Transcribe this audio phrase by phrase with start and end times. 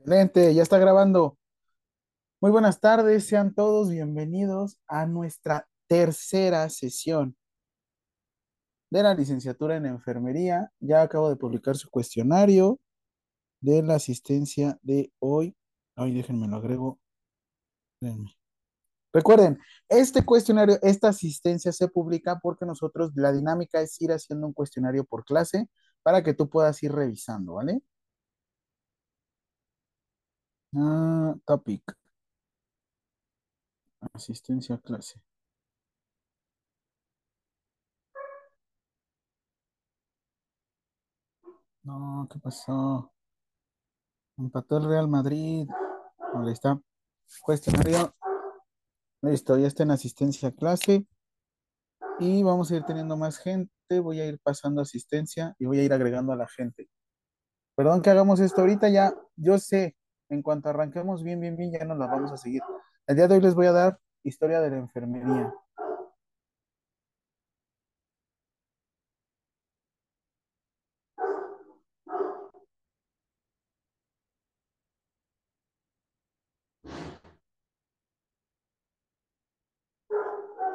[0.00, 1.36] Excelente, ya está grabando.
[2.40, 7.36] Muy buenas tardes, sean todos bienvenidos a nuestra tercera sesión
[8.88, 10.72] de la licenciatura en enfermería.
[10.80, 12.80] Ya acabo de publicar su cuestionario
[13.60, 15.54] de la asistencia de hoy.
[15.96, 16.98] Ay, déjenme lo agrego.
[18.00, 18.34] Espérenme.
[19.12, 19.58] Recuerden,
[19.90, 25.04] este cuestionario, esta asistencia se publica porque nosotros, la dinámica es ir haciendo un cuestionario
[25.04, 25.68] por clase
[26.02, 27.82] para que tú puedas ir revisando, ¿vale?
[30.74, 31.94] Ah, topic.
[34.12, 35.20] Asistencia a clase.
[41.82, 43.10] No, ¿qué pasó?
[44.38, 45.68] Empató el Real Madrid.
[46.34, 46.80] Ahí está.
[47.42, 48.14] Cuestionario.
[49.22, 51.06] Listo, ya está en asistencia a clase.
[52.18, 54.00] Y vamos a ir teniendo más gente.
[54.00, 56.88] Voy a ir pasando asistencia y voy a ir agregando a la gente.
[57.74, 59.14] Perdón que hagamos esto ahorita ya.
[59.36, 59.96] Yo sé,
[60.30, 62.62] en cuanto arranquemos bien, bien, bien, ya nos la vamos a seguir.
[63.06, 65.52] El día de hoy les voy a dar historia de la enfermería.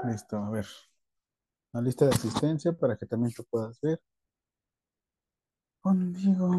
[0.05, 0.65] Listo, a ver.
[1.73, 4.01] La lista de asistencia para que también tú puedas ver.
[5.81, 6.49] Conmigo.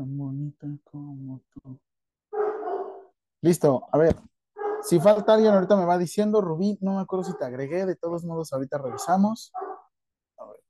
[0.00, 1.78] Tan bonita como tú.
[3.42, 4.16] Listo, a ver.
[4.82, 7.96] Si falta alguien, ahorita me va diciendo, Rubí, no me acuerdo si te agregué, de
[7.96, 9.52] todos modos, ahorita revisamos.
[10.38, 10.60] A ver.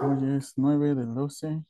[0.00, 1.64] Hoy es 9 del 12.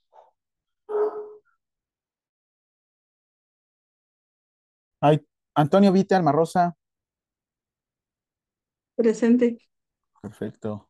[5.01, 6.77] Ay, Antonio Vite Almarrosa.
[8.97, 9.59] Presente.
[10.21, 10.89] Perfecto.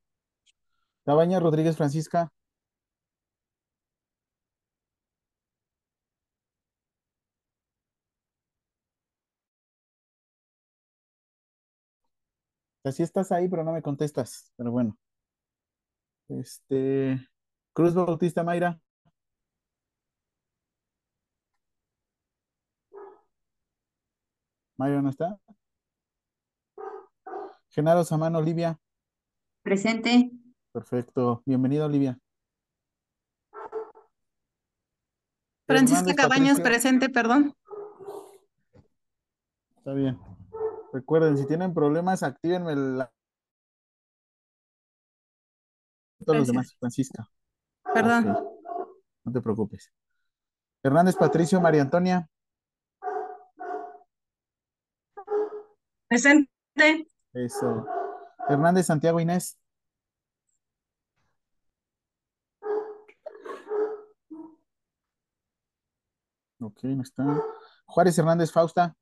[1.05, 2.33] Tabaña Rodríguez Francisca.
[12.84, 14.53] Así estás ahí, pero no me contestas.
[14.57, 14.97] Pero bueno.
[16.28, 17.19] Este.
[17.72, 18.81] Cruz Bautista Mayra.
[24.78, 25.36] Mayra no está.
[27.71, 28.78] Genaro Samano Olivia.
[29.63, 30.30] Presente.
[30.72, 31.42] Perfecto.
[31.45, 32.16] Bienvenida, Olivia.
[35.66, 36.63] Francisca Patricio.
[36.63, 37.54] presente, perdón.
[39.77, 40.19] Está bien.
[40.92, 43.13] Recuerden, si tienen problemas, actívenme la...
[46.25, 47.28] Todos los demás, Francisca.
[47.92, 48.27] Perdón.
[49.25, 49.92] No te preocupes.
[50.84, 52.28] Hernández Patricio, María Antonia.
[56.09, 56.51] Presente.
[57.34, 57.87] Eso.
[58.49, 59.59] Hernández Santiago Inés.
[66.60, 67.25] Ok, no está.
[67.87, 68.97] Juárez Hernández Fausta.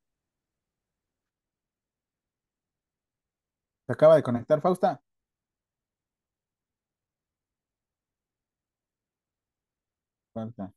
[3.87, 5.01] Se acaba de conectar, Fausta.
[10.33, 10.73] Falta.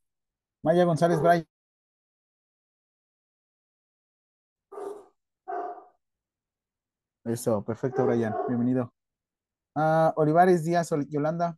[0.63, 1.45] Maya González Bray.
[7.25, 8.33] Eso, perfecto, Brian.
[8.47, 8.93] Bienvenido.
[9.75, 11.57] Ah, Olivares Díaz Ol- Yolanda.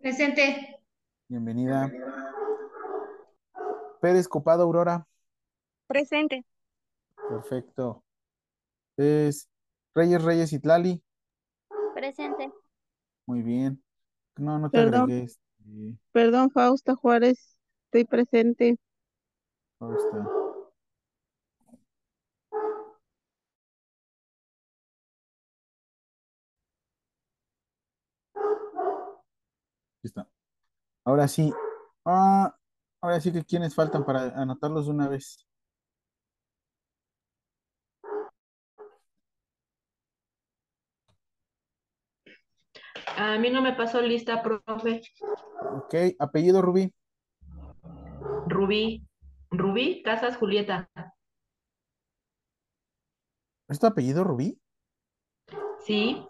[0.00, 0.80] Presente.
[1.28, 1.90] Bienvenida.
[4.00, 5.06] Pérez Copado Aurora.
[5.86, 6.44] Presente.
[7.28, 8.02] Perfecto.
[8.96, 9.48] Es
[9.94, 11.02] Reyes Reyes Itlali.
[11.94, 12.52] Presente.
[13.26, 13.82] Muy bien.
[14.36, 15.02] No, no te Perdón.
[15.02, 15.24] agregué.
[15.24, 15.40] este,
[16.12, 18.78] Perdón, Fausta Juárez, estoy presente.
[19.78, 20.26] Fausta.
[29.98, 30.28] Aquí está.
[31.10, 31.52] Ahora sí.
[32.04, 32.54] Ah,
[33.00, 35.44] ahora sí que quienes faltan para anotarlos de una vez.
[43.16, 45.02] A mí no me pasó lista, profe.
[45.74, 46.94] Ok, apellido Rubí.
[48.46, 49.04] Rubí.
[49.50, 50.88] Rubí Casas Julieta.
[53.68, 54.60] ¿Es tu apellido Rubí?
[55.80, 56.24] Sí.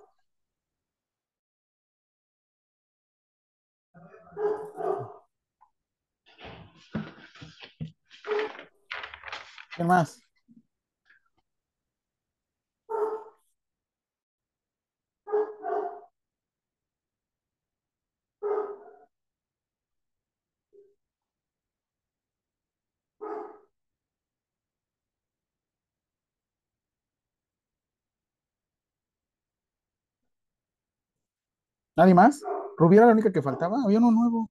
[9.80, 10.20] ¿Quién más?
[31.96, 32.42] ¿Nadie más?
[32.76, 33.78] Rubí era la única que faltaba.
[33.84, 34.50] Había uno nuevo.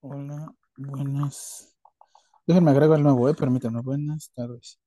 [0.00, 1.76] Hola, buenas.
[2.46, 3.80] Déjenme agrego el nuevo, eh, permítanme.
[3.80, 4.78] Buenas tardes.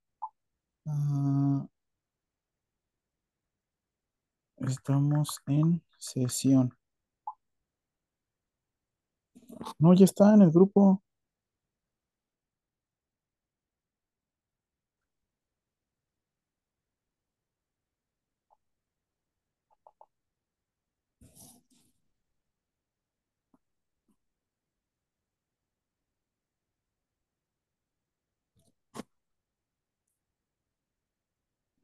[0.86, 1.66] Ah,
[4.56, 6.74] estamos en sesión.
[9.78, 11.02] No, ya está en el grupo.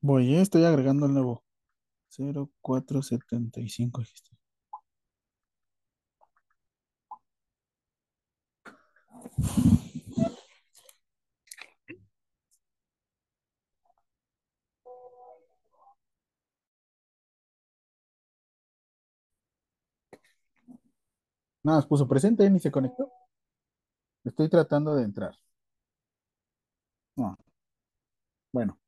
[0.08, 1.44] Voy, eh, estoy agregando el nuevo.
[2.62, 4.00] 0475.
[4.00, 4.36] aquí está.
[21.62, 23.12] Nada, puso presente, ni se conectó.
[24.24, 25.34] Estoy tratando de entrar.
[27.16, 27.36] No.
[28.52, 28.78] Bueno.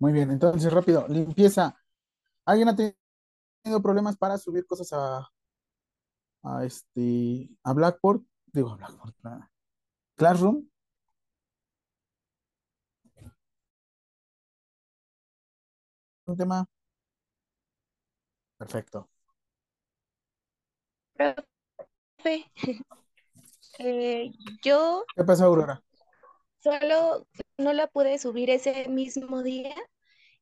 [0.00, 1.76] Muy bien, entonces rápido, limpieza.
[2.46, 5.28] ¿Alguien ha tenido problemas para subir cosas a,
[6.42, 8.22] a este a Blackboard?
[8.52, 9.14] Digo a Blackboard,
[10.16, 10.66] Classroom.
[16.26, 16.66] ¿Un tema?
[18.58, 19.08] Perfecto.
[23.78, 25.04] Eh, yo...
[25.16, 25.82] ¿Qué pasa, Aurora?
[26.58, 27.26] Solo
[27.60, 29.74] no la pude subir ese mismo día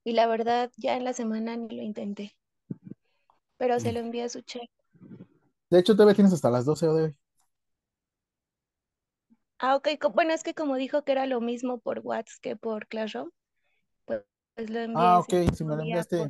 [0.04, 2.36] y la verdad ya en la semana ni lo intenté,
[3.56, 4.68] pero se lo envié a su chat.
[5.70, 7.16] De hecho, todavía tienes hasta las 12 de hoy.
[9.58, 12.86] Ah, ok, bueno, es que como dijo que era lo mismo por WhatsApp que por
[12.86, 13.30] Classroom,
[14.04, 14.22] pues,
[14.54, 16.28] pues lo envié Ah, ok, si me lo enviaste.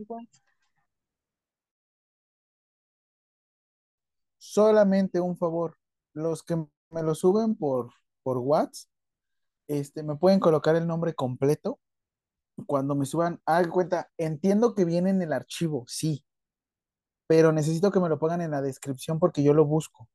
[4.38, 5.76] Solamente un favor.
[6.14, 7.90] Los que me lo suben por,
[8.23, 8.90] por WhatsApp,
[9.69, 11.81] este, me pueden colocar el nombre completo.
[12.67, 16.25] Cuando me suban, hagan cuenta, entiendo que viene en el archivo, sí,
[17.29, 20.09] pero necesito que me lo pongan en la descripción porque yo lo busco,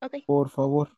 [0.00, 0.90] Ok, por favor.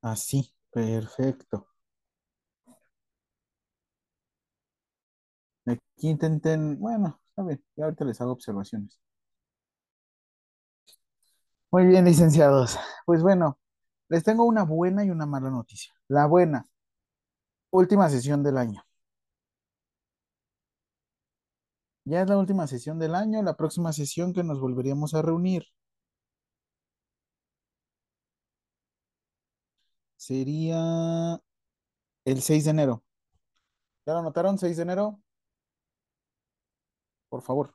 [0.00, 1.68] Así, perfecto.
[5.66, 9.00] Aquí intenten, bueno, está bien, ya ahorita les hago observaciones.
[11.70, 12.76] Muy bien, licenciados.
[13.04, 13.58] Pues bueno,
[14.08, 15.92] les tengo una buena y una mala noticia.
[16.08, 16.66] La buena,
[17.70, 18.82] última sesión del año.
[22.06, 25.64] Ya es la última sesión del año, la próxima sesión que nos volveríamos a reunir
[30.16, 31.40] sería
[32.24, 33.04] el 6 de enero.
[34.06, 34.58] ¿Ya lo notaron?
[34.58, 35.20] 6 de enero,
[37.36, 37.74] por favor.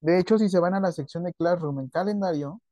[0.00, 2.62] De hecho, si se van a la sección de Classroom en calendario,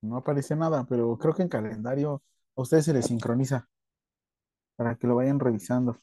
[0.00, 2.22] no aparece nada, pero creo que en calendario
[2.56, 3.68] a ustedes se les sincroniza
[4.76, 5.96] para que lo vayan revisando.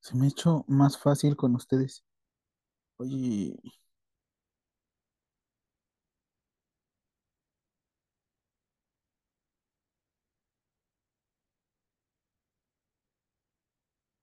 [0.00, 2.04] Se me ha hecho más fácil con ustedes.
[2.98, 3.56] Oye,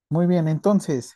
[0.09, 1.15] muy bien, entonces,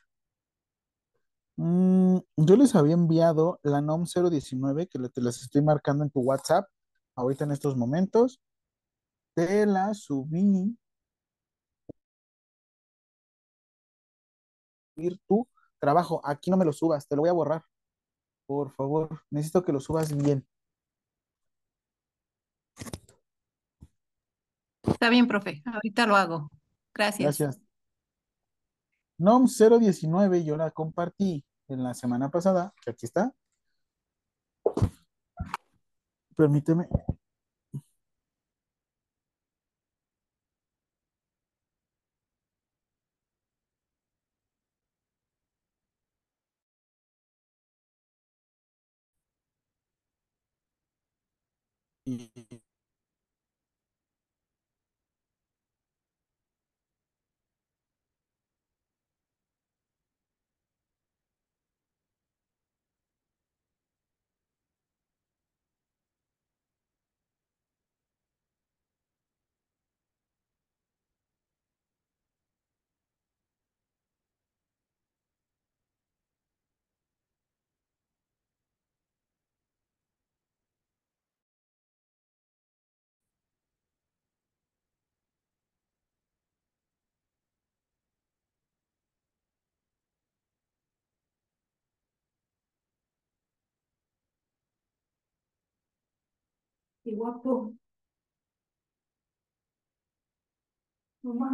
[1.58, 6.10] mm, yo les había enviado la NOM 019 que le- te las estoy marcando en
[6.12, 6.68] tu WhatsApp
[7.16, 8.42] ahorita en estos momentos.
[9.36, 10.78] Te la subí
[14.96, 15.48] subir tu
[15.80, 16.22] trabajo.
[16.24, 17.64] Aquí no me lo subas, te lo voy a borrar.
[18.46, 20.46] Por favor, necesito que lo subas bien.
[24.84, 25.64] Está bien, profe.
[25.66, 26.50] Ahorita lo hago.
[26.94, 27.38] Gracias.
[27.40, 27.63] Gracias.
[29.18, 33.34] NOM 019 yo la compartí en la semana pasada, que aquí está.
[36.36, 36.88] Permíteme.
[97.04, 97.74] Qué guapo.
[101.24, 101.50] Mamá.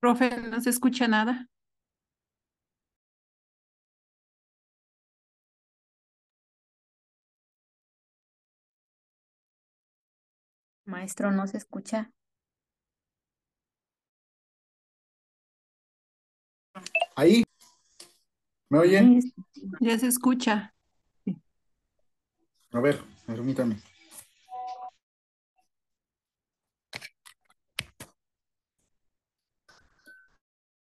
[0.00, 1.48] Profe, no se escucha nada.
[10.86, 12.10] Maestro, no se escucha.
[17.14, 17.44] Ahí.
[18.70, 19.20] ¿Me oyen?
[19.80, 20.74] Ya se escucha.
[22.72, 23.76] A ver, permítame.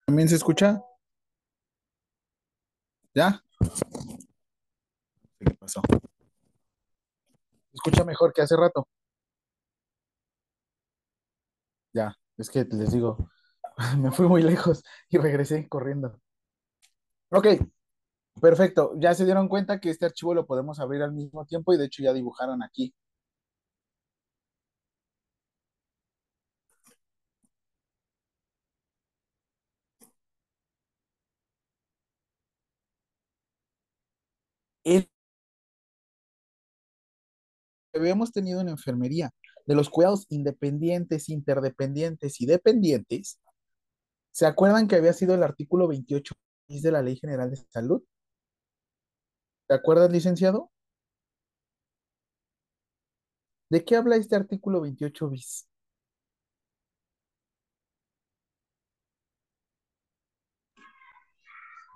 [0.07, 0.83] ¿También se escucha?
[3.15, 3.43] ¿Ya?
[5.39, 5.81] ¿Qué pasó?
[7.71, 8.87] ¿Se escucha mejor que hace rato?
[11.93, 13.31] Ya, es que les digo,
[13.99, 16.21] me fui muy lejos y regresé corriendo.
[17.31, 17.47] Ok,
[18.41, 18.93] perfecto.
[18.99, 21.87] Ya se dieron cuenta que este archivo lo podemos abrir al mismo tiempo y de
[21.87, 22.95] hecho ya dibujaron aquí.
[37.95, 39.31] Habíamos tenido en enfermería
[39.67, 43.41] de los cuidados independientes, interdependientes y dependientes,
[44.33, 46.35] ¿se acuerdan que había sido el artículo 28
[46.69, 48.03] de la Ley General de Salud?
[49.69, 50.71] ¿Te acuerdas, licenciado?
[53.69, 55.69] ¿De qué habla este artículo 28 bis?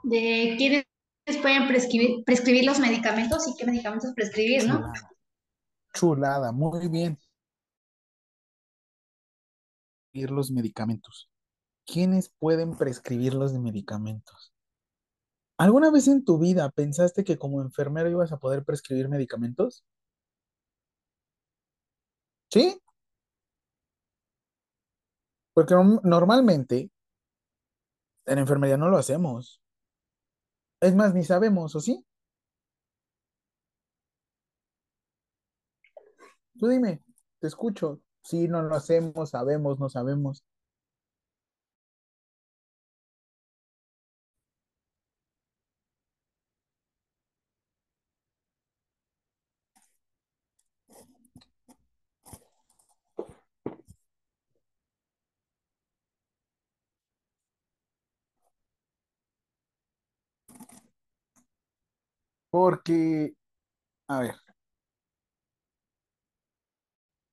[0.03, 0.85] De quiénes
[1.43, 4.79] pueden prescribir, prescribir los medicamentos y qué medicamentos prescribir, ¿no?
[4.79, 5.11] Chulada.
[5.95, 7.21] Chulada, muy bien.
[10.11, 11.31] Prescribir los medicamentos.
[11.87, 14.53] ¿Quiénes pueden prescribir los medicamentos?
[15.65, 19.85] ¿Alguna vez en tu vida pensaste que como enfermero ibas a poder prescribir medicamentos?
[22.53, 22.81] ¿Sí?
[25.55, 26.91] Porque norm- normalmente
[28.27, 29.61] en enfermería no lo hacemos.
[30.83, 32.05] Es más, ni sabemos, ¿o sí?
[36.59, 37.03] Tú dime,
[37.41, 38.01] te escucho.
[38.23, 40.45] Sí, no lo hacemos, sabemos, no sabemos.
[62.63, 63.33] Porque,
[64.07, 64.35] a ver,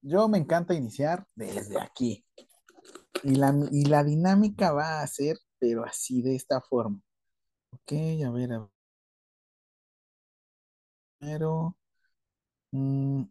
[0.01, 2.25] yo me encanta iniciar desde aquí.
[3.23, 7.01] Y la, y la dinámica va a ser, pero así, de esta forma.
[7.71, 7.91] Ok,
[8.25, 8.51] a ver.
[11.19, 11.75] Primero,
[12.71, 13.23] mm,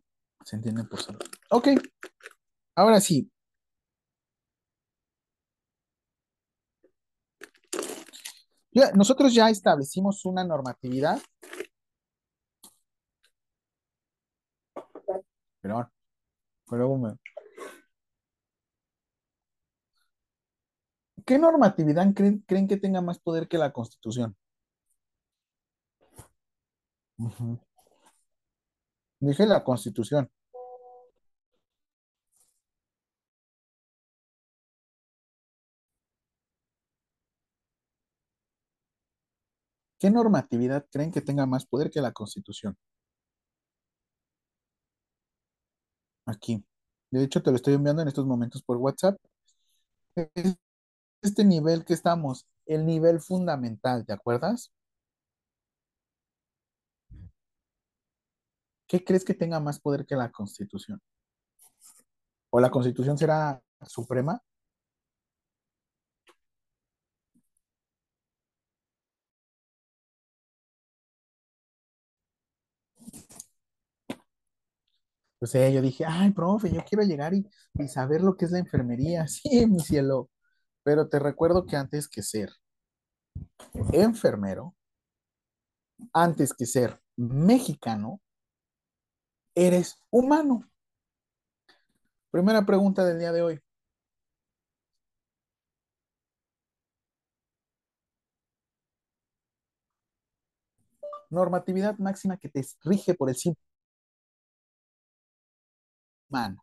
[0.44, 1.20] se entiende por solo.
[1.48, 1.68] Ok,
[2.74, 3.32] ahora sí.
[8.94, 11.22] Nosotros ya establecimos una normatividad.
[16.68, 17.16] Pero
[21.26, 24.36] ¿Qué normatividad creen, que tenga más poder que la Constitución?
[29.20, 30.30] Dije la Constitución.
[39.98, 42.76] ¿Qué normatividad creen que tenga más poder que la Constitución?
[46.26, 46.64] Aquí.
[47.10, 49.16] De hecho, te lo estoy enviando en estos momentos por WhatsApp.
[50.14, 50.56] Es
[51.22, 54.72] este nivel que estamos, el nivel fundamental, ¿te acuerdas?
[58.88, 61.00] ¿Qué crees que tenga más poder que la Constitución?
[62.50, 64.40] ¿O la Constitución será suprema?
[75.38, 78.50] Pues eh, yo dije, ay, profe, yo quiero llegar y, y saber lo que es
[78.50, 79.26] la enfermería.
[79.28, 80.30] Sí, mi cielo.
[80.84, 82.50] Pero te recuerdo que antes que ser
[83.92, 84.74] enfermero,
[86.14, 88.20] antes que ser mexicano,
[89.56, 90.62] eres humano.
[92.30, 93.60] Primera pregunta del día de hoy.
[101.30, 103.62] Normatividad máxima que te rige por el simple
[106.30, 106.62] humano.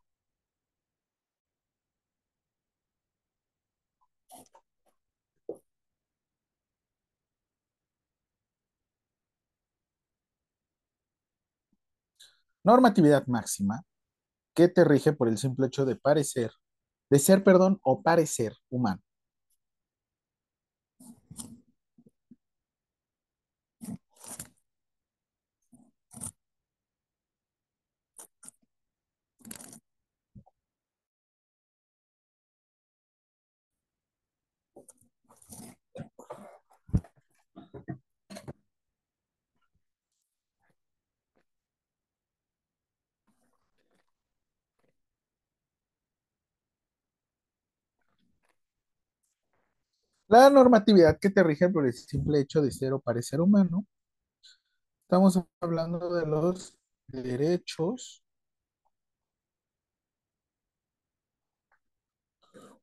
[12.63, 13.84] Normatividad máxima
[14.56, 16.52] que te rige por el simple hecho de parecer,
[17.10, 19.02] de ser, perdón, o parecer humano.
[50.28, 53.86] La normatividad que te rige por el simple hecho de ser o parecer humano,
[55.04, 58.22] estamos hablando de los derechos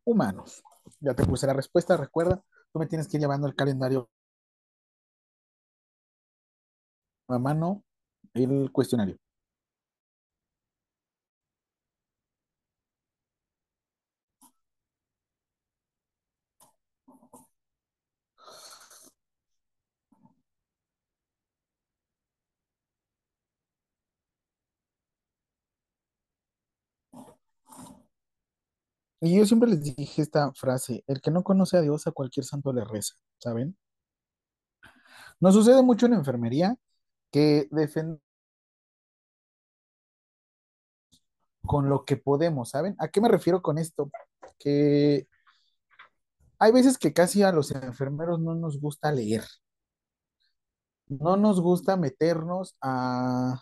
[0.05, 0.63] humanos.
[1.01, 4.09] Ya te puse la respuesta, recuerda, tú me tienes que ir llevando el calendario
[7.29, 7.83] a mano,
[8.35, 9.17] el cuestionario.
[29.21, 32.45] Y yo siempre les dije esta frase, el que no conoce a Dios a cualquier
[32.47, 33.77] santo le reza, ¿saben?
[35.41, 36.77] Nos sucede mucho en enfermería
[37.31, 38.21] que defendemos
[41.63, 42.97] con lo que podemos, ¿saben?
[42.99, 44.11] ¿A qué me refiero con esto?
[44.59, 45.29] Que
[46.59, 49.45] hay veces que casi a los enfermeros no nos gusta leer,
[51.09, 53.61] no nos gusta meternos a,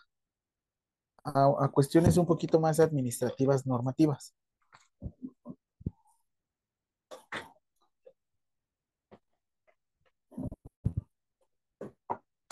[1.24, 4.34] a, a cuestiones un poquito más administrativas, normativas.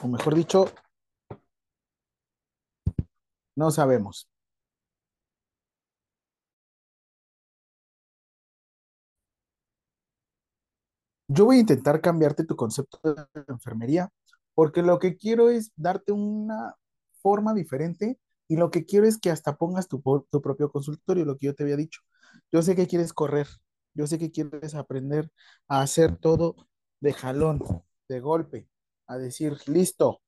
[0.02, 0.66] O mejor dicho,
[3.56, 4.28] no sabemos.
[11.28, 14.10] Yo voy a intentar cambiarte tu concepto de enfermería,
[14.54, 16.76] porque lo que quiero es darte una
[17.20, 21.36] forma diferente y lo que quiero es que hasta pongas tu, tu propio consultorio, lo
[21.36, 22.02] que yo te había dicho.
[22.52, 23.48] Yo sé que quieres correr,
[23.94, 25.30] yo sé que quieres aprender
[25.68, 26.56] a hacer todo
[27.00, 27.60] de jalón,
[28.08, 28.68] de golpe,
[29.06, 30.22] a decir, listo,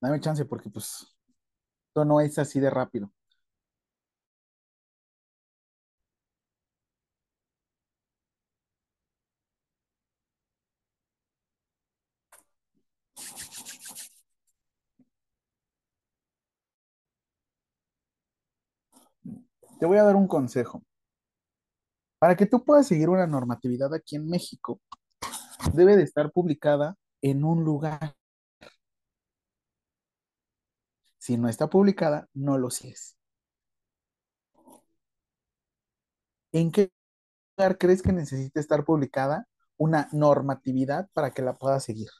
[0.00, 1.16] dame chance porque pues
[1.88, 3.12] esto no es así de rápido.
[19.80, 20.84] Te voy a dar un consejo.
[22.18, 24.78] Para que tú puedas seguir una normatividad aquí en México,
[25.72, 28.14] debe de estar publicada en un lugar.
[31.16, 33.16] Si no está publicada, no lo sigues.
[36.52, 36.92] ¿En qué
[37.56, 42.10] lugar crees que necesita estar publicada una normatividad para que la puedas seguir?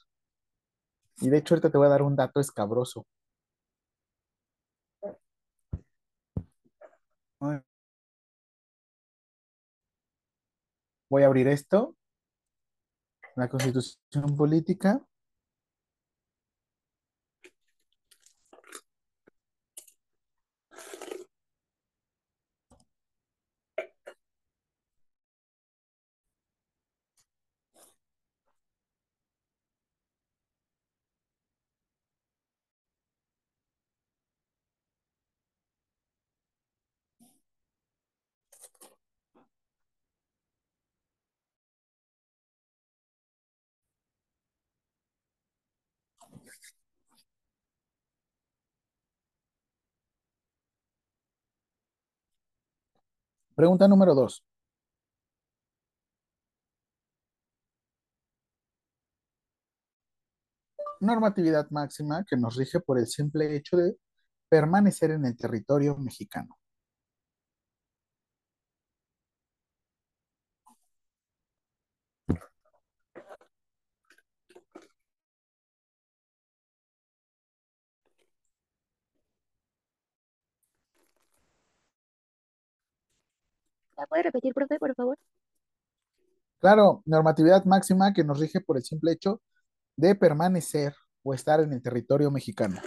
[1.17, 3.05] Y de hecho, ahorita te voy a dar un dato escabroso.
[11.09, 11.95] Voy a abrir esto,
[13.35, 15.03] la constitución política.
[53.61, 54.43] Pregunta número dos.
[60.99, 63.97] Normatividad máxima que nos rige por el simple hecho de
[64.49, 66.57] permanecer en el territorio mexicano.
[84.01, 85.15] ¿La puede repetir, profe, por favor?
[86.57, 89.43] Claro, normatividad máxima que nos rige por el simple hecho
[89.95, 92.81] de permanecer o estar en el territorio mexicano.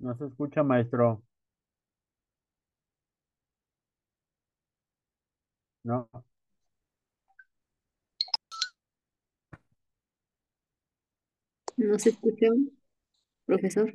[0.00, 1.22] No se escucha, maestro.
[5.84, 6.08] No.
[11.76, 12.46] No se escucha,
[13.46, 13.94] profesor.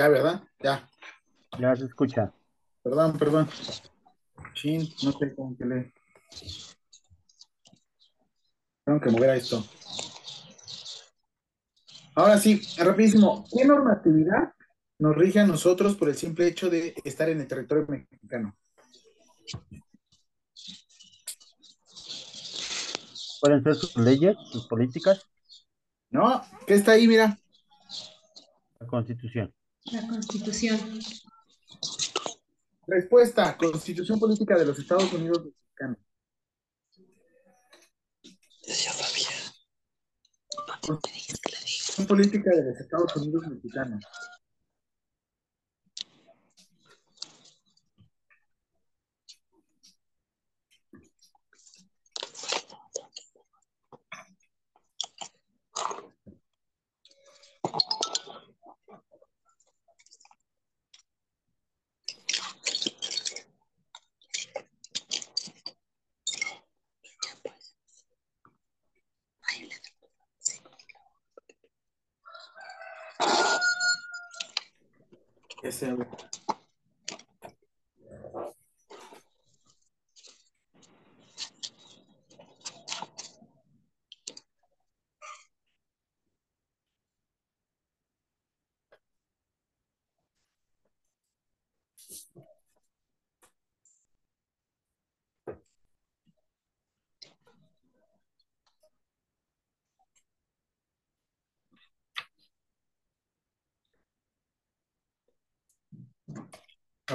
[0.00, 0.42] ya, ¿verdad?
[0.60, 0.88] Ya.
[1.58, 2.32] Ya se escucha.
[2.82, 3.48] Perdón, perdón.
[4.54, 5.92] Chin, no sé cómo que le.
[8.82, 9.62] Tengo que mover a esto.
[12.14, 13.44] Ahora sí, rapidísimo.
[13.54, 14.54] ¿Qué normatividad
[14.98, 18.56] nos rige a nosotros por el simple hecho de estar en el territorio mexicano?
[23.42, 25.28] ¿Pueden ser sus leyes, sus políticas?
[26.08, 27.06] No, ¿qué está ahí?
[27.06, 27.38] Mira.
[28.78, 29.52] La Constitución.
[29.86, 31.00] La Constitución.
[32.86, 35.98] Respuesta: Constitución Política de los Estados Unidos Mexicanos.
[40.86, 44.04] Constitución Política de los Estados Unidos Mexicanos.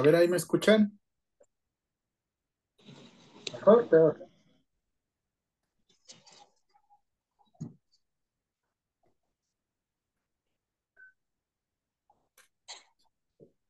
[0.06, 0.98] Ver, ahí me escuchan.
[3.52, 4.28] Mejor, peor.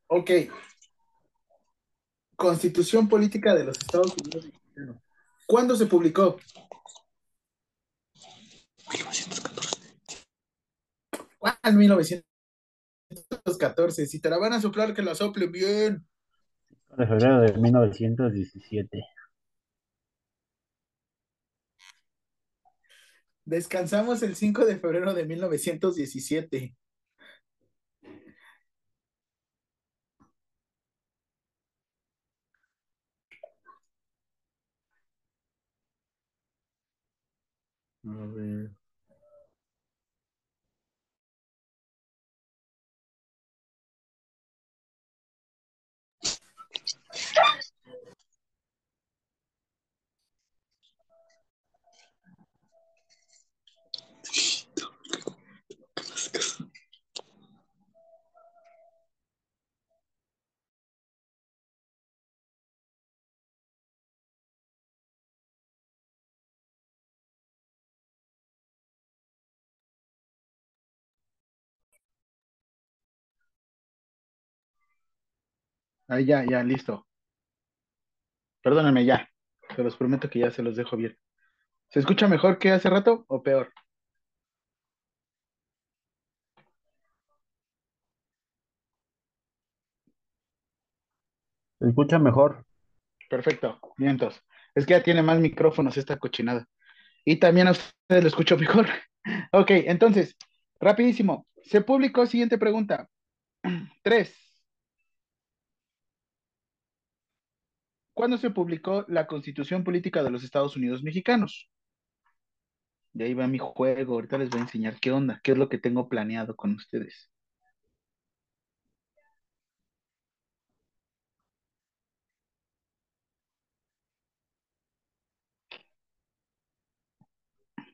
[0.08, 0.30] Ok.
[2.36, 4.98] Constitución Política de los Estados Unidos Mexicanos.
[5.46, 6.36] ¿Cuándo se publicó?
[8.90, 9.96] 1914.
[11.72, 14.06] 1914.
[14.06, 16.06] Si te la van a soplar, que la soplen bien.
[16.96, 19.04] De febrero de 1917.
[23.46, 26.74] Descansamos el 5 de febrero de 1917.
[38.04, 38.55] A ver.
[76.08, 77.06] Ahí ya, ya, listo.
[78.62, 79.30] Perdónenme ya.
[79.74, 81.16] Se los prometo que ya se los dejo bien.
[81.90, 83.72] ¿Se escucha mejor que hace rato o peor?
[91.78, 92.64] Se escucha mejor.
[93.30, 94.42] Perfecto, vientos.
[94.74, 96.66] Es que ya tiene más micrófonos esta cochinada.
[97.24, 98.88] Y también a ustedes lo escucho mejor.
[99.52, 100.36] Ok, entonces,
[100.80, 101.46] rapidísimo.
[101.64, 103.08] Se publicó, siguiente pregunta.
[104.04, 104.36] Tres.
[108.16, 111.68] ¿Cuándo se publicó la Constitución Política de los Estados Unidos Mexicanos?
[113.12, 114.14] Y ahí va mi juego.
[114.14, 117.30] Ahorita les voy a enseñar qué onda, qué es lo que tengo planeado con ustedes.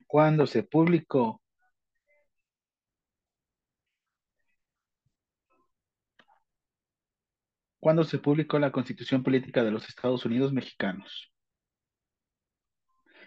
[0.06, 1.41] ¿Cuándo se publicó?
[7.82, 11.32] ¿Cuándo se publicó la Constitución Política de los Estados Unidos Mexicanos?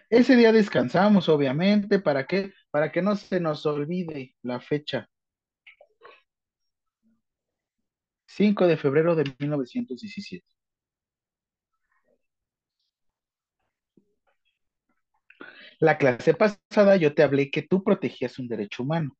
[0.08, 2.54] Ese día descansamos, obviamente, ¿para qué?
[2.70, 5.10] Para que no se nos olvide la fecha.
[8.24, 10.46] 5 de febrero de 1917.
[15.80, 19.18] La clase pasada yo te hablé que tú protegías un derecho humano.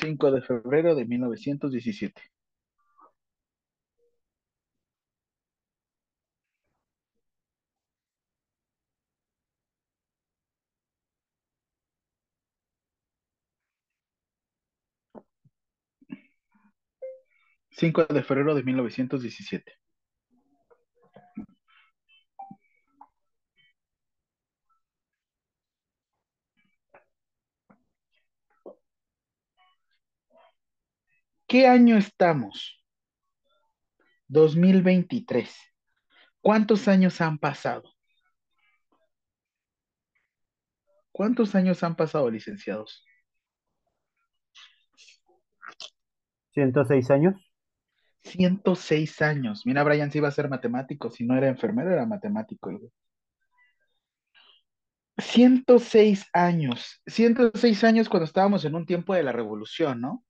[0.00, 2.22] Cinco de febrero de 1917.
[17.70, 19.85] Cinco de febrero de 1917.
[31.46, 32.82] ¿Qué año estamos?
[34.28, 35.54] 2023.
[36.40, 37.84] ¿Cuántos años han pasado?
[41.12, 43.04] ¿Cuántos años han pasado, licenciados?
[46.52, 47.34] 106 años.
[48.24, 49.62] 106 años.
[49.64, 51.10] Mira, Brian sí iba a ser matemático.
[51.10, 52.70] Si no era enfermero, era matemático.
[52.70, 52.92] el güey.
[55.18, 57.00] 106 años.
[57.06, 60.25] 106 años cuando estábamos en un tiempo de la revolución, ¿no?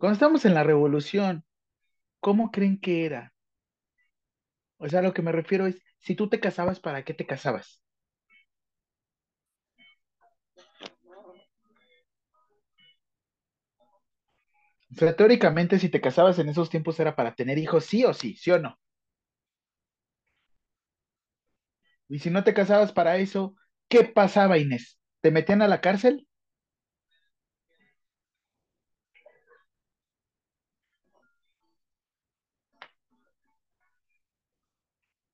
[0.00, 1.44] Cuando estábamos en la revolución,
[2.20, 3.34] ¿cómo creen que era?
[4.78, 7.84] O sea, lo que me refiero es, si tú te casabas, ¿para qué te casabas?
[14.92, 18.14] O sea, teóricamente, si te casabas en esos tiempos era para tener hijos, sí o
[18.14, 18.78] sí, sí o no.
[22.10, 23.54] Y si no te casabas para eso,
[23.88, 24.98] ¿qué pasaba, Inés?
[25.22, 26.26] ¿Te metían a la cárcel?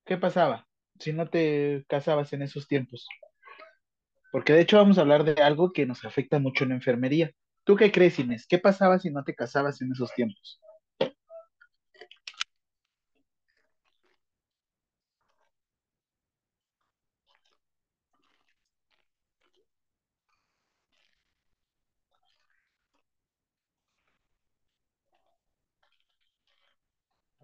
[0.06, 0.66] ¿Qué pasaba
[0.98, 3.06] si no te casabas en esos tiempos?
[4.30, 7.32] Porque de hecho vamos a hablar de algo que nos afecta mucho en la enfermería.
[7.64, 8.46] ¿Tú qué crees, Inés?
[8.48, 10.60] ¿Qué pasaba si no te casabas en esos tiempos?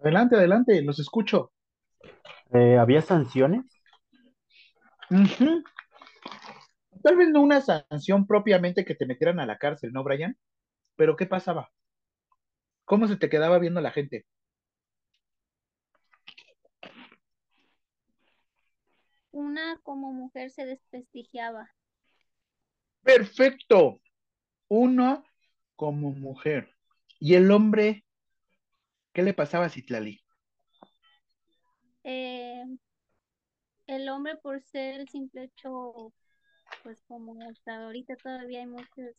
[0.03, 1.51] Adelante, adelante, los escucho.
[2.53, 3.65] Eh, ¿había sanciones?
[7.03, 10.37] Tal vez no una sanción propiamente que te metieran a la cárcel, ¿no, Brian?
[10.95, 11.71] Pero ¿qué pasaba?
[12.85, 14.25] ¿Cómo se te quedaba viendo la gente?
[19.31, 21.73] Una como mujer se desprestigiaba.
[23.01, 23.99] Perfecto.
[24.67, 25.23] Uno
[25.75, 26.69] como mujer.
[27.19, 28.05] ¿Y el hombre?
[29.11, 30.22] ¿Qué le pasaba a Citlali?
[32.03, 32.63] Eh,
[33.87, 36.13] el hombre por ser simple hecho,
[36.83, 39.15] pues como hasta ahorita todavía hay muchos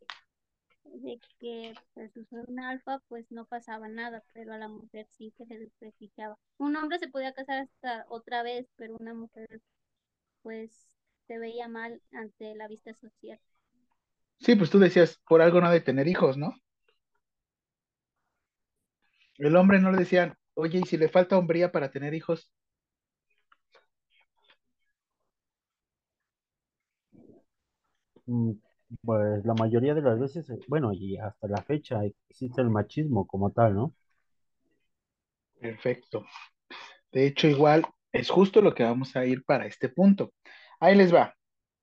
[0.85, 5.47] de que pues un alfa, pues no pasaba nada, pero a la mujer sí se
[5.47, 6.37] le desprestigiaba.
[6.59, 9.49] Un hombre se podía casar hasta otra vez, pero una mujer
[10.43, 10.87] pues
[11.27, 13.39] se veía mal ante la vista social.
[14.41, 16.55] Sí, pues tú decías, por algo no ha de tener hijos, ¿no?
[19.39, 22.53] El hombre no le decían, oye, ¿y si le falta hombría para tener hijos?
[29.03, 33.27] Pues la mayoría de las veces, eh, bueno, y hasta la fecha existe el machismo
[33.27, 33.95] como tal, ¿no?
[35.61, 36.27] Perfecto.
[37.13, 40.33] De hecho, igual es justo lo que vamos a ir para este punto.
[40.81, 41.35] Ahí les va,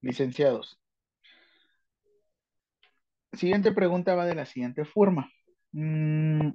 [0.02, 0.80] licenciados.
[3.34, 5.30] Siguiente pregunta va de la siguiente forma.
[5.72, 6.52] Mm,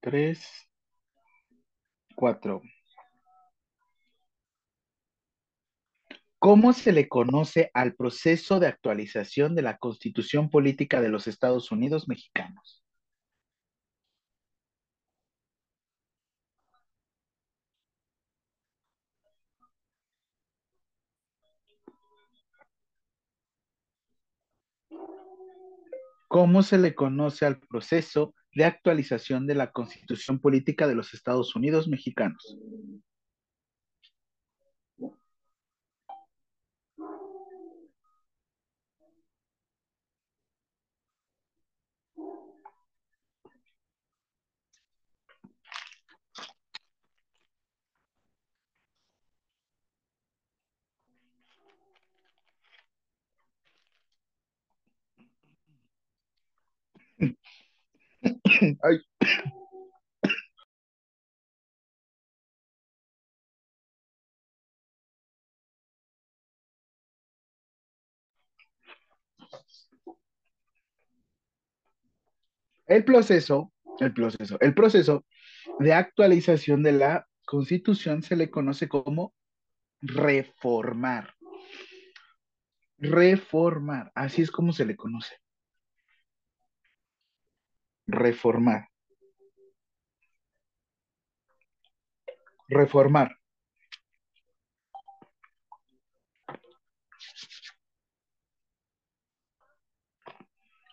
[0.00, 0.68] tres,
[2.14, 2.62] cuatro.
[6.44, 11.70] ¿Cómo se le conoce al proceso de actualización de la Constitución Política de los Estados
[11.70, 12.82] Unidos Mexicanos?
[26.26, 31.54] ¿Cómo se le conoce al proceso de actualización de la Constitución Política de los Estados
[31.54, 32.58] Unidos Mexicanos.
[72.86, 75.24] El proceso, el proceso, el proceso
[75.78, 79.34] de actualización de la Constitución se le conoce como
[80.00, 81.34] reformar.
[82.98, 85.41] Reformar, así es como se le conoce.
[88.06, 88.88] Reformar.
[92.68, 93.36] Reformar.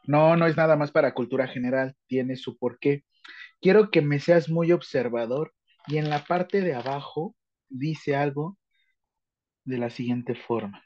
[0.09, 3.05] No, no es nada más para cultura general, tiene su porqué.
[3.61, 5.53] Quiero que me seas muy observador
[5.87, 7.35] y en la parte de abajo
[7.69, 8.57] dice algo
[9.65, 10.83] de la siguiente forma.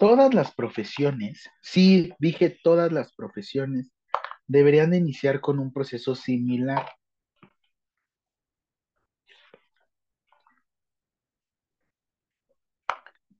[0.00, 3.92] Todas las profesiones, sí, dije todas las profesiones,
[4.46, 6.90] deberían de iniciar con un proceso similar.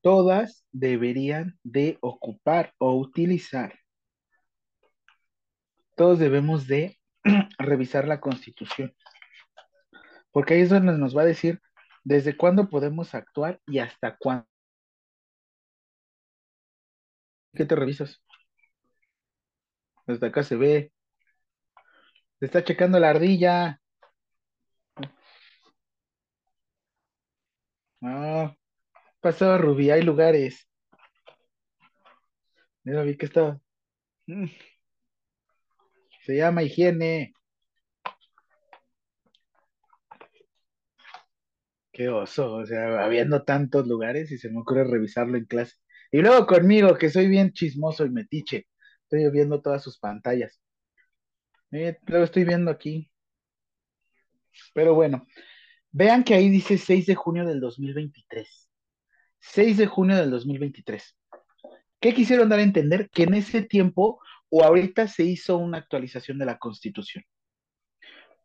[0.02, 3.78] Todas deberían de ocupar o utilizar.
[5.96, 6.98] Todos debemos de
[7.58, 8.94] revisar la constitución.
[10.30, 11.58] Porque ahí es donde nos va a decir
[12.04, 14.49] desde cuándo podemos actuar y hasta cuándo.
[17.54, 18.22] ¿Qué te revisas?
[20.06, 20.92] Desde acá se ve.
[22.38, 23.80] Se está checando la ardilla.
[28.02, 28.54] Ah,
[29.20, 30.68] pasó Rubí, hay lugares.
[32.84, 33.58] Mira, vi que estaba.
[34.26, 34.46] Mm.
[36.24, 37.34] Se llama higiene.
[41.92, 45.76] Qué oso, o sea, habiendo tantos lugares y se me ocurre revisarlo en clase.
[46.12, 48.66] Y luego conmigo, que soy bien chismoso y metiche.
[49.02, 50.60] Estoy viendo todas sus pantallas.
[51.72, 53.10] Eh, lo estoy viendo aquí.
[54.74, 55.26] Pero bueno,
[55.90, 58.68] vean que ahí dice 6 de junio del 2023.
[59.38, 61.16] 6 de junio del 2023.
[62.00, 63.08] ¿Qué quisieron dar a entender?
[63.10, 67.24] Que en ese tiempo o ahorita se hizo una actualización de la Constitución.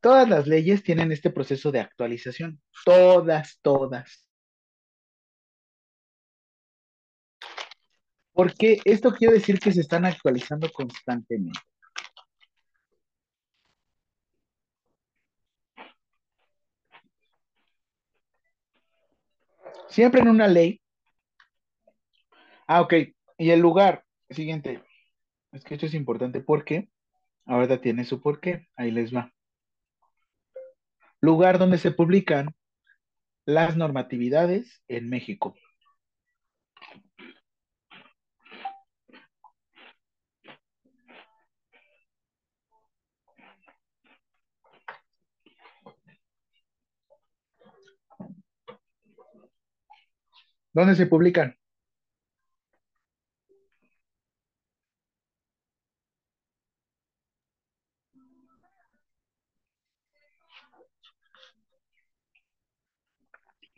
[0.02, 2.62] Todas las leyes tienen este proceso de actualización.
[2.86, 4.28] Todas, todas.
[8.36, 11.58] Porque esto quiere decir que se están actualizando constantemente.
[19.88, 20.82] Siempre en una ley.
[22.68, 22.94] Ah, ok.
[23.38, 24.84] Y el lugar, siguiente.
[25.54, 26.90] Es que esto es importante porque
[27.46, 28.68] ahorita tiene su porqué.
[28.76, 29.32] Ahí les va.
[31.22, 32.54] Lugar donde se publican
[33.46, 35.56] las normatividades en México.
[50.76, 51.58] ¿Dónde se publican?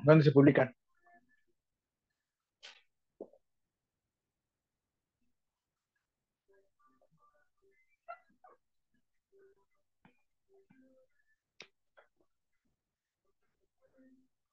[0.04, 0.76] ¿Dónde se publican?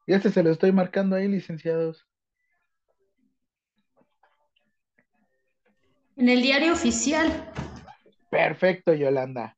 [0.06, 2.06] Y este se lo estoy marcando ahí, licenciados.
[6.16, 7.52] En el diario oficial.
[8.30, 9.56] Perfecto, Yolanda.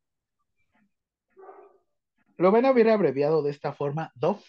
[2.39, 4.45] Lo ven a haber abreviado de esta forma, DOF.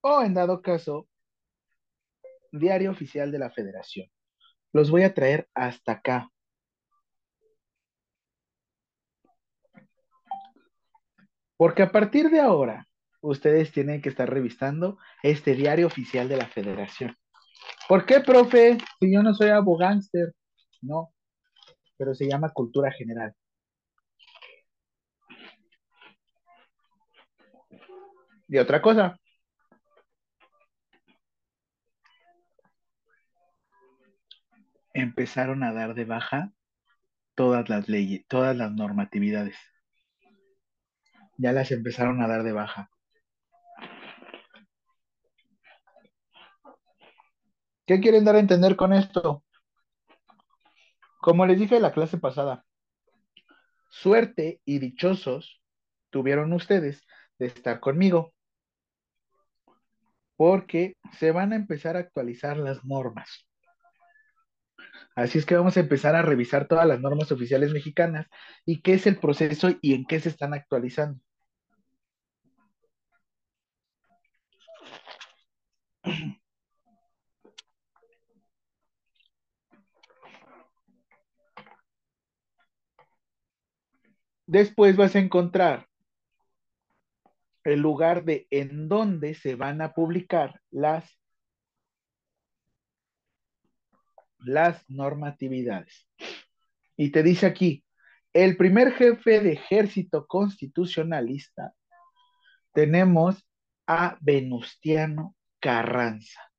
[0.00, 1.08] O en dado caso,
[2.50, 4.10] Diario Oficial de la Federación.
[4.72, 6.30] Los voy a traer hasta acá.
[11.56, 12.88] Porque a partir de ahora,
[13.20, 17.16] ustedes tienen que estar revisando este Diario Oficial de la Federación.
[17.88, 18.78] ¿Por qué, profe?
[19.00, 20.34] Si yo no soy abogánster.
[20.80, 21.12] No,
[21.96, 23.34] pero se llama cultura general.
[28.48, 29.16] Y otra cosa.
[34.94, 36.52] empezaron a dar de baja
[37.34, 39.56] todas las leyes, todas las normatividades.
[41.38, 42.91] Ya las empezaron a dar de baja.
[47.86, 49.44] ¿Qué quieren dar a entender con esto?
[51.20, 52.64] Como les dije en la clase pasada,
[53.90, 55.60] suerte y dichosos
[56.10, 57.06] tuvieron ustedes
[57.38, 58.34] de estar conmigo,
[60.36, 63.48] porque se van a empezar a actualizar las normas.
[65.14, 68.26] Así es que vamos a empezar a revisar todas las normas oficiales mexicanas
[68.64, 71.20] y qué es el proceso y en qué se están actualizando.
[84.52, 85.88] Después vas a encontrar
[87.64, 91.18] el lugar de en donde se van a publicar las,
[94.40, 96.06] las normatividades.
[96.98, 97.82] Y te dice aquí,
[98.34, 101.72] el primer jefe de ejército constitucionalista,
[102.74, 103.48] tenemos
[103.86, 106.51] a Venustiano Carranza.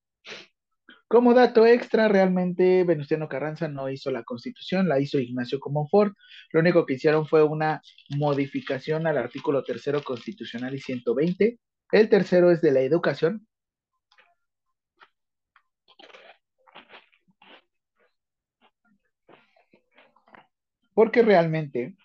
[1.13, 6.15] Como dato extra, realmente Venustiano Carranza no hizo la constitución, la hizo Ignacio Comonfort.
[6.51, 7.83] Lo único que hicieron fue una
[8.17, 11.59] modificación al artículo tercero constitucional y 120.
[11.91, 13.45] El tercero es de la educación.
[20.95, 21.95] Porque realmente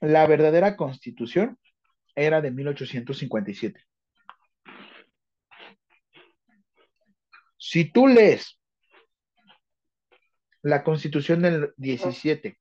[0.00, 1.58] la verdadera constitución
[2.14, 3.80] era de 1857.
[7.66, 8.60] Si tú lees
[10.60, 12.58] la constitución del 17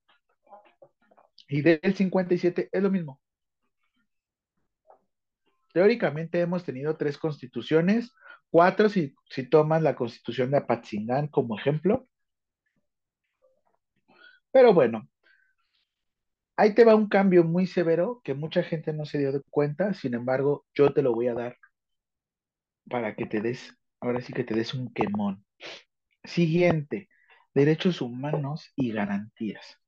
[1.49, 3.20] y del 57, es lo mismo.
[5.74, 8.14] Teóricamente hemos tenido tres constituciones,
[8.49, 12.08] cuatro si, si tomas la constitución de Apatzingán como ejemplo.
[14.54, 15.10] Pero bueno,
[16.56, 20.14] ahí te va un cambio muy severo que mucha gente no se dio cuenta, sin
[20.14, 21.58] embargo, yo te lo voy a dar
[22.89, 25.45] para que te des, ahora sí que te des un quemón.
[26.24, 27.10] Siguiente,
[27.54, 29.80] derechos humanos y garantías.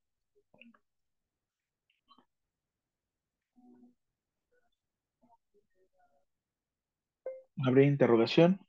[7.64, 8.60] Abrir interrogación.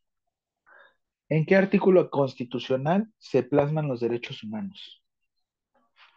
[1.29, 5.03] ¿En qué artículo constitucional se plasman los derechos humanos?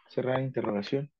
[0.09, 1.10] Cerrar interrogación.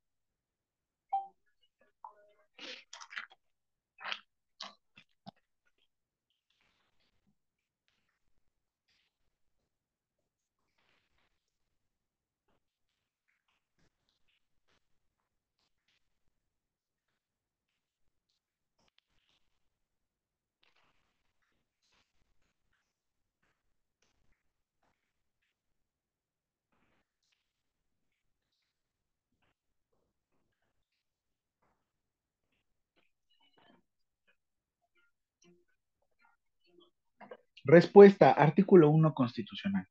[37.72, 39.88] Respuesta, artículo 1 constitucional.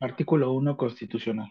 [0.00, 1.50] Artículo 1 constitucional.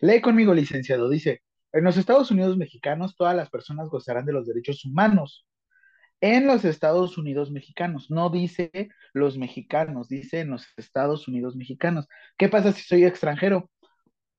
[0.00, 1.08] Lee conmigo, licenciado.
[1.10, 1.42] Dice,
[1.76, 5.46] en los Estados Unidos mexicanos todas las personas gozarán de los derechos humanos.
[6.22, 12.08] En los Estados Unidos mexicanos, no dice los mexicanos, dice en los Estados Unidos mexicanos.
[12.38, 13.70] ¿Qué pasa si soy extranjero?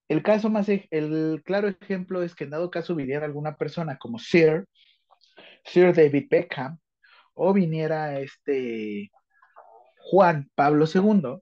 [0.07, 4.17] El caso más, el claro ejemplo es que en dado caso viniera alguna persona como
[4.17, 4.65] Sir,
[5.65, 6.79] Sir David Beckham,
[7.35, 9.11] o viniera este
[9.99, 11.37] Juan Pablo II,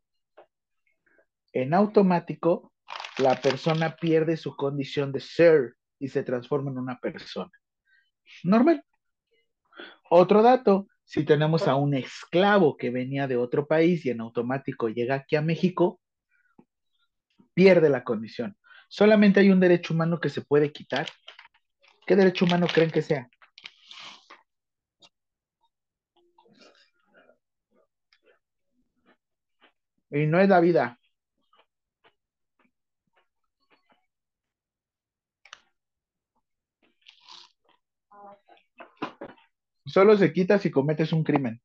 [1.53, 2.73] en automático
[3.17, 7.51] la persona pierde su condición de ser y se transforma en una persona.
[8.43, 8.83] Normal.
[10.09, 14.89] Otro dato, si tenemos a un esclavo que venía de otro país y en automático
[14.89, 15.99] llega aquí a México,
[17.53, 18.57] pierde la condición.
[18.89, 21.07] Solamente hay un derecho humano que se puede quitar.
[22.05, 23.29] ¿Qué derecho humano creen que sea?
[30.11, 30.99] Y no es la vida.
[39.95, 41.61] Solo se quita si cometes un crimen.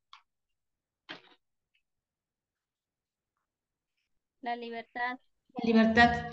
[4.40, 5.18] La libertad.
[5.48, 6.32] La libertad.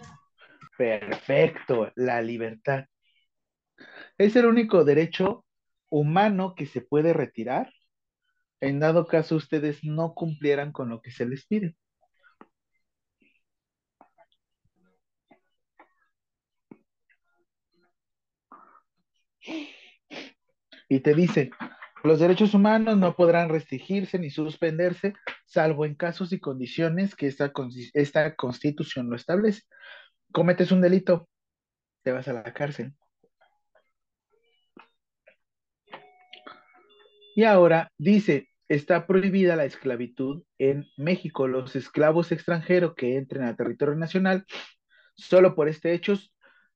[0.78, 2.86] Perfecto, la libertad.
[4.16, 5.44] Es el único derecho
[5.90, 7.74] humano que se puede retirar
[8.62, 11.76] en dado caso ustedes no cumplieran con lo que se les pide.
[20.90, 21.50] Y te dice,
[22.04, 25.14] los derechos humanos no podrán restringirse ni suspenderse,
[25.46, 27.52] salvo en casos y condiciones que esta,
[27.94, 29.64] esta constitución lo establece.
[30.32, 31.28] Cometes un delito,
[32.04, 32.94] te vas a la cárcel.
[37.36, 41.48] Y ahora dice, está prohibida la esclavitud en México.
[41.48, 44.46] Los esclavos extranjeros que entren al territorio nacional,
[45.16, 46.16] solo por este hecho,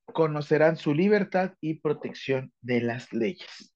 [0.05, 3.73] conocerán su libertad y protección de las leyes.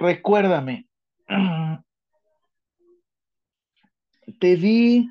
[0.00, 0.88] Recuérdame,
[4.40, 5.06] te di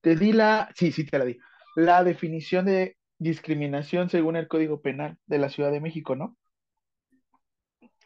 [0.00, 1.38] Te di la, sí, sí te la di,
[1.76, 6.36] la definición de discriminación según el Código Penal de la Ciudad de México, ¿no?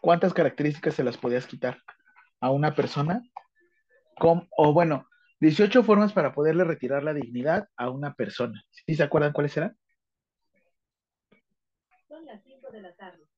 [0.03, 1.79] ¿Cuántas características se las podías quitar
[2.41, 3.23] a una persona?
[4.18, 5.07] Com- o bueno,
[5.41, 8.62] 18 formas para poderle retirar la dignidad a una persona.
[8.70, 9.77] ¿Sí se acuerdan cuáles eran?
[12.73, 13.29] Son las 5 de la tarde.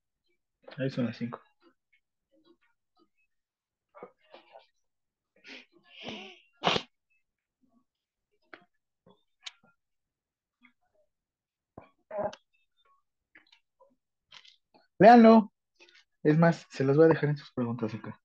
[0.78, 1.40] Ahí son las 5.
[14.98, 15.52] Léanlo.
[16.22, 18.20] Es más, se los voy a dejar en sus preguntas acá.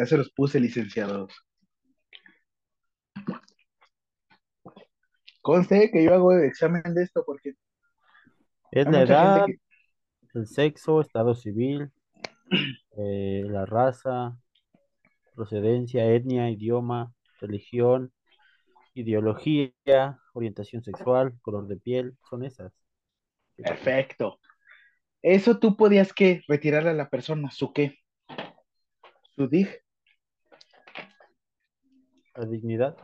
[0.00, 1.44] Ya se los puse, licenciados.
[5.42, 7.52] Conste que yo hago el examen de esto porque
[8.70, 9.58] Es la edad, que...
[10.32, 11.90] el sexo, estado civil,
[12.96, 14.38] eh, la raza,
[15.34, 18.10] procedencia, etnia, idioma, religión,
[18.94, 19.74] ideología,
[20.32, 22.72] orientación sexual, color de piel, son esas.
[23.54, 24.40] Perfecto.
[25.20, 27.98] Eso tú podías que retirarle a la persona, su qué,
[29.36, 29.68] su dig,
[32.40, 32.96] La dignidad,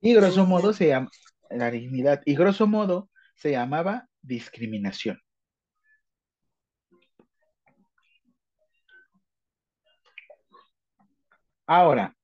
[0.00, 1.10] y grosso modo se llama
[1.50, 5.18] la dignidad, y grosso modo se llamaba discriminación.
[11.66, 12.14] Ahora,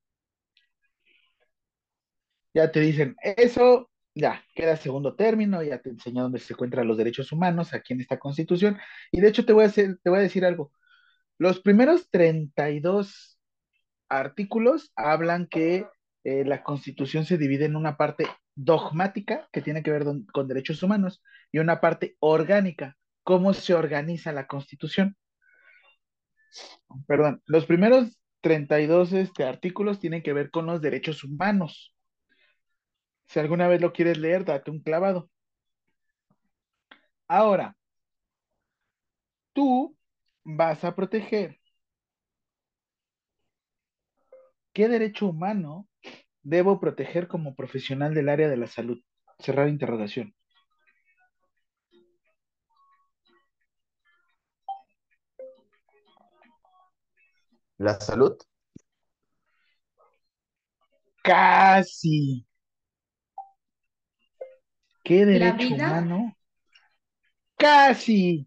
[2.55, 6.97] ya te dicen, eso ya queda segundo término, ya te enseñé dónde se encuentran los
[6.97, 8.79] derechos humanos aquí en esta constitución,
[9.11, 10.71] y de hecho te voy a hacer, te voy a decir algo.
[11.39, 13.36] Los primeros 32
[14.09, 15.87] artículos hablan que
[16.25, 20.83] eh, la constitución se divide en una parte dogmática, que tiene que ver con derechos
[20.83, 25.17] humanos, y una parte orgánica, cómo se organiza la constitución.
[27.07, 31.95] Perdón, los primeros 32 este, artículos tienen que ver con los derechos humanos.
[33.27, 35.31] Si alguna vez lo quieres leer, date un clavado.
[37.29, 37.77] Ahora,
[39.53, 39.97] tú
[40.45, 41.59] vas a proteger
[44.77, 45.89] qué derecho humano
[46.43, 49.03] debo proteger como profesional del área de la salud.
[49.39, 50.35] Cerrar interrogación.
[57.79, 58.37] La salud.
[61.23, 62.47] Casi.
[65.03, 66.37] ¿Qué ¿La derecho humano?
[67.57, 68.47] Casi.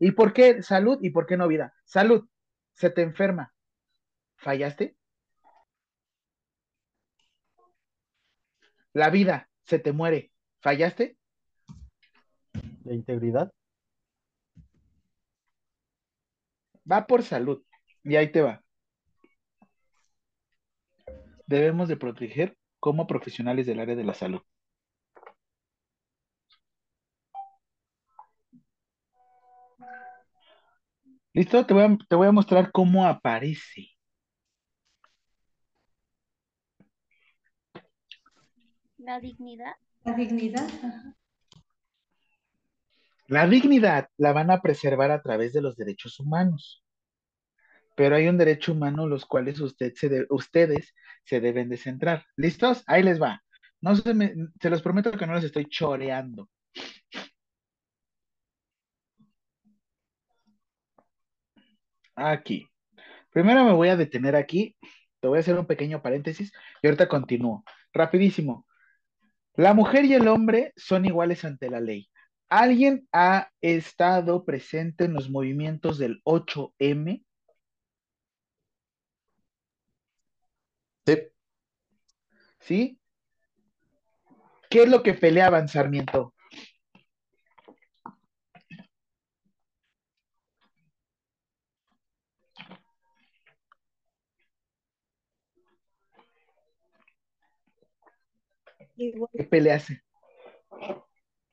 [0.00, 1.72] ¿Y por qué salud y por qué no vida?
[1.84, 2.28] Salud.
[2.74, 3.54] Se te enferma.
[4.34, 4.96] ¿Fallaste?
[8.92, 9.48] La vida.
[9.64, 10.32] Se te muere.
[10.60, 11.16] ¿Fallaste?
[12.84, 13.52] la integridad,
[16.90, 17.62] Va por salud.
[18.02, 18.62] Y ahí te va.
[21.46, 24.40] Debemos de proteger como profesionales del área de la salud.
[31.32, 31.64] ¿Listo?
[31.64, 33.88] Te voy a, te voy a mostrar cómo aparece.
[39.10, 39.74] La dignidad.
[40.04, 40.68] La dignidad.
[40.84, 41.16] ajá.
[43.26, 46.84] La dignidad la van a preservar a través de los derechos humanos.
[47.96, 50.94] Pero hay un derecho humano los cuales usted se de- ustedes
[51.24, 52.24] se deben de centrar.
[52.36, 52.84] ¿Listos?
[52.86, 53.42] Ahí les va.
[53.80, 56.48] No se me, se los prometo que no los estoy choreando.
[62.14, 62.68] Aquí.
[63.32, 64.76] Primero me voy a detener aquí.
[65.18, 67.64] Te voy a hacer un pequeño paréntesis y ahorita continúo.
[67.92, 68.66] Rapidísimo.
[69.60, 72.08] La mujer y el hombre son iguales ante la ley.
[72.48, 77.22] ¿Alguien ha estado presente en los movimientos del 8M?
[81.04, 81.18] Sí.
[82.60, 83.00] ¿Sí?
[84.70, 86.32] ¿Qué es lo que peleaban, Sarmiento?
[99.00, 100.02] Igual, ¿Qué pelease?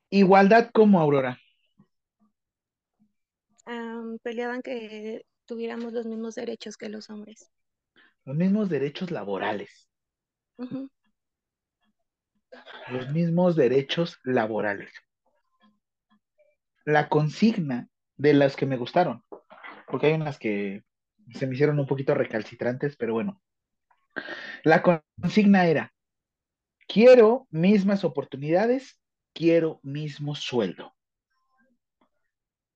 [0.09, 1.39] Igualdad como Aurora.
[4.21, 7.49] peleaban que tuviéramos los mismos derechos que los hombres.
[8.25, 9.89] Los mismos derechos laborales.
[12.89, 14.91] Los mismos derechos laborales.
[16.83, 17.87] La consigna
[18.17, 19.23] de las que me gustaron,
[19.87, 20.83] porque hay unas que
[21.33, 23.41] se me hicieron un poquito recalcitrantes, pero bueno.
[24.63, 25.93] La consigna era,
[26.87, 28.99] quiero mismas oportunidades,
[29.33, 30.93] quiero mismo sueldo.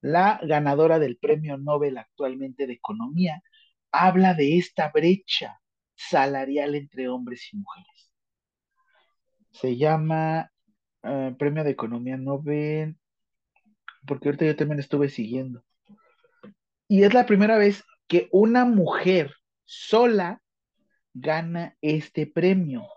[0.01, 3.41] La ganadora del premio Nobel actualmente de Economía
[3.91, 5.59] habla de esta brecha
[5.95, 8.11] salarial entre hombres y mujeres.
[9.51, 10.51] Se llama
[11.03, 12.97] eh, Premio de Economía Nobel,
[14.07, 15.63] porque ahorita yo también estuve siguiendo.
[16.87, 19.33] Y es la primera vez que una mujer
[19.65, 20.41] sola
[21.13, 22.87] gana este premio.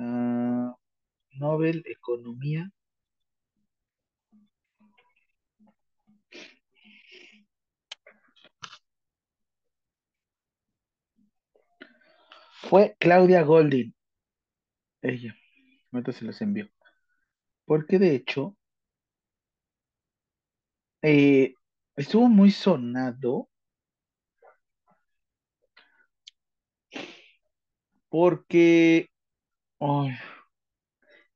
[0.00, 0.74] Ah,
[1.40, 2.70] Nobel Economía.
[12.62, 13.92] Fue Claudia Goldin.
[15.02, 15.34] Ella.
[16.12, 16.68] Se los envió.
[17.66, 18.56] Porque de hecho,
[21.02, 21.54] eh,
[21.96, 23.48] estuvo muy sonado
[28.08, 29.09] porque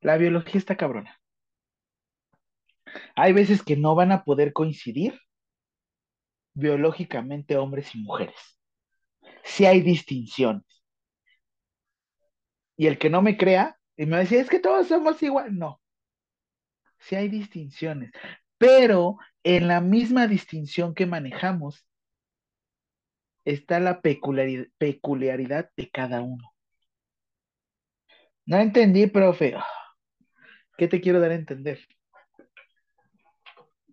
[0.01, 1.18] la biología está cabrona.
[3.16, 5.18] Hay veces que no van a poder coincidir
[6.55, 8.59] biológicamente hombres y mujeres.
[9.42, 10.64] Si hay distinciones.
[12.76, 15.22] Y el que no me crea y me va a decir, es que todos somos
[15.22, 15.57] igual.
[15.57, 15.80] No.
[16.99, 18.11] Si hay distinciones.
[18.59, 21.86] Pero en la misma distinción que manejamos
[23.45, 26.53] está la peculiaridad de cada uno.
[28.47, 29.55] No entendí, profe.
[30.76, 31.78] ¿Qué te quiero dar a entender?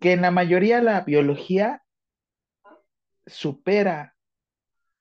[0.00, 1.82] Que en la mayoría la biología
[3.26, 4.14] supera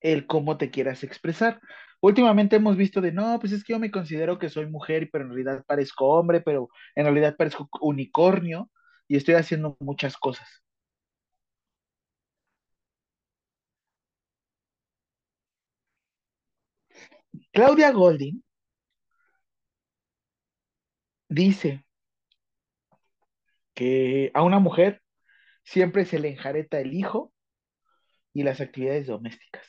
[0.01, 1.59] el cómo te quieras expresar.
[2.01, 5.25] Últimamente hemos visto de, no, pues es que yo me considero que soy mujer, pero
[5.25, 8.71] en realidad parezco hombre, pero en realidad parezco unicornio
[9.07, 10.47] y estoy haciendo muchas cosas.
[17.53, 18.41] Claudia Golding
[21.31, 21.85] dice
[23.73, 25.01] que a una mujer
[25.63, 27.33] siempre se le enjareta el hijo
[28.33, 29.65] y las actividades domésticas.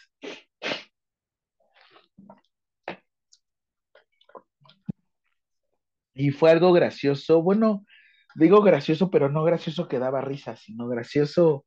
[6.15, 7.87] Y fue algo gracioso, bueno,
[8.35, 11.65] digo gracioso, pero no gracioso que daba risa, sino gracioso,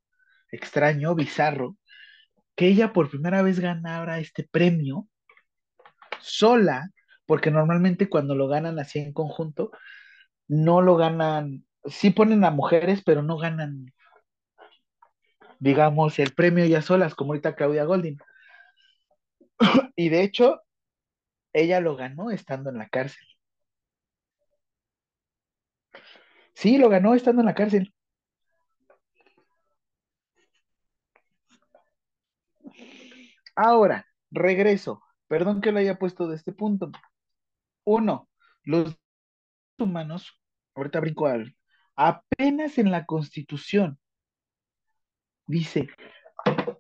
[0.52, 1.78] extraño, bizarro,
[2.56, 5.08] que ella por primera vez ganara este premio
[6.20, 6.90] sola,
[7.26, 9.72] porque normalmente cuando lo ganan así en conjunto,
[10.48, 13.94] no lo ganan, sí ponen a mujeres, pero no ganan,
[15.60, 18.18] digamos, el premio ya solas, como ahorita Claudia Golding.
[19.96, 20.62] y de hecho,
[21.54, 23.26] ella lo ganó estando en la cárcel.
[26.56, 27.94] Sí, lo ganó estando en la cárcel.
[33.56, 35.02] Ahora, regreso.
[35.28, 36.92] Perdón que lo haya puesto de este punto.
[37.86, 38.30] Uno,
[38.64, 38.98] los
[39.78, 40.42] humanos,
[40.76, 41.56] ahorita brinco al,
[41.96, 44.00] apenas en la Constitución,
[45.48, 45.88] dice,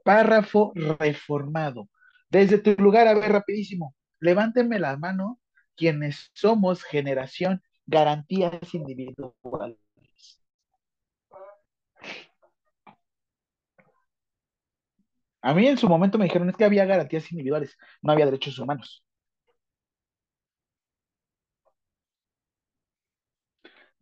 [0.03, 1.89] párrafo reformado.
[2.30, 5.39] Desde tu lugar, a ver, rapidísimo, levántenme la mano
[5.76, 9.78] quienes somos generación garantías individuales.
[15.41, 18.58] A mí en su momento me dijeron es que había garantías individuales, no había derechos
[18.60, 19.05] humanos.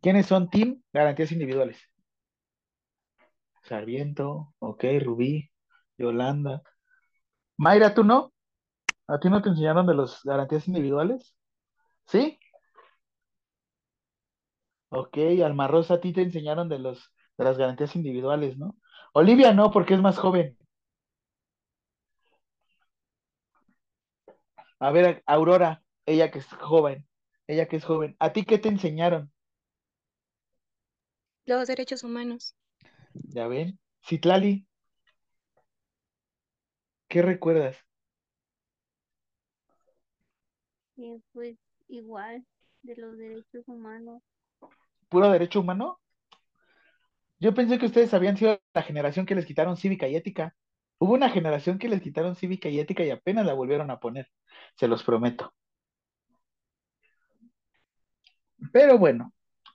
[0.04, 1.78] ¿Quiénes son Team Garantías Individuales?
[3.62, 5.50] Sarviento, ok, Rubí,
[5.98, 6.62] Yolanda.
[7.58, 8.32] Mayra, ¿tú no?
[9.08, 11.36] ¿A ti no te enseñaron de las garantías individuales?
[12.06, 12.38] ¿Sí?
[14.88, 18.76] Ok, Alma Rosa, a ti te enseñaron de los de las garantías individuales, ¿no?
[19.12, 20.56] Olivia no, porque es más joven.
[24.78, 27.08] A ver, Aurora, ella que es joven,
[27.48, 29.33] ella que es joven, ¿a ti qué te enseñaron?
[31.46, 32.56] Los derechos humanos.
[33.12, 33.78] ¿Ya ven?
[34.02, 34.66] Citlali,
[37.08, 37.76] ¿qué recuerdas?
[40.96, 41.56] Eh, pues
[41.88, 42.46] igual
[42.82, 44.22] de los derechos humanos.
[45.08, 46.00] ¿Puro derecho humano?
[47.38, 50.56] Yo pensé que ustedes habían sido la generación que les quitaron cívica y ética.
[50.98, 54.30] Hubo una generación que les quitaron cívica y ética y apenas la volvieron a poner,
[54.76, 55.52] se los prometo.
[58.72, 59.33] Pero bueno,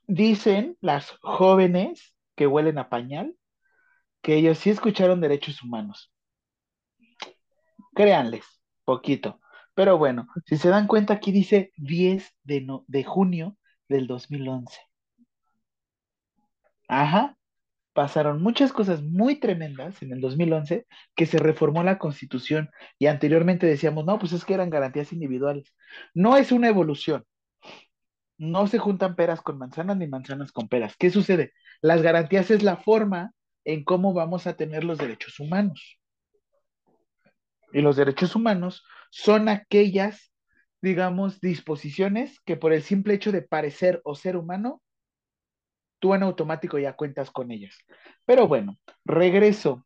[0.09, 3.35] dicen las jóvenes que huelen a pañal
[4.23, 6.11] que ellos sí escucharon derechos humanos.
[7.93, 8.45] Créanles,
[8.83, 9.39] poquito.
[9.75, 13.57] Pero bueno, si se dan cuenta, aquí dice 10 de, no- de junio
[13.87, 14.79] del 2011.
[16.87, 17.37] Ajá,
[17.93, 23.67] pasaron muchas cosas muy tremendas en el 2011 que se reformó la Constitución y anteriormente
[23.67, 25.73] decíamos, no, pues es que eran garantías individuales.
[26.15, 27.25] No es una evolución.
[28.39, 30.95] No se juntan peras con manzanas ni manzanas con peras.
[30.97, 31.51] ¿Qué sucede?
[31.81, 33.33] Las garantías es la forma
[33.65, 35.99] en cómo vamos a tener los derechos humanos.
[37.73, 40.31] Y los derechos humanos son aquellas,
[40.81, 44.81] digamos, disposiciones que por el simple hecho de parecer o ser humano,
[45.99, 47.77] tú en automático ya cuentas con ellas.
[48.25, 49.85] Pero bueno, regreso.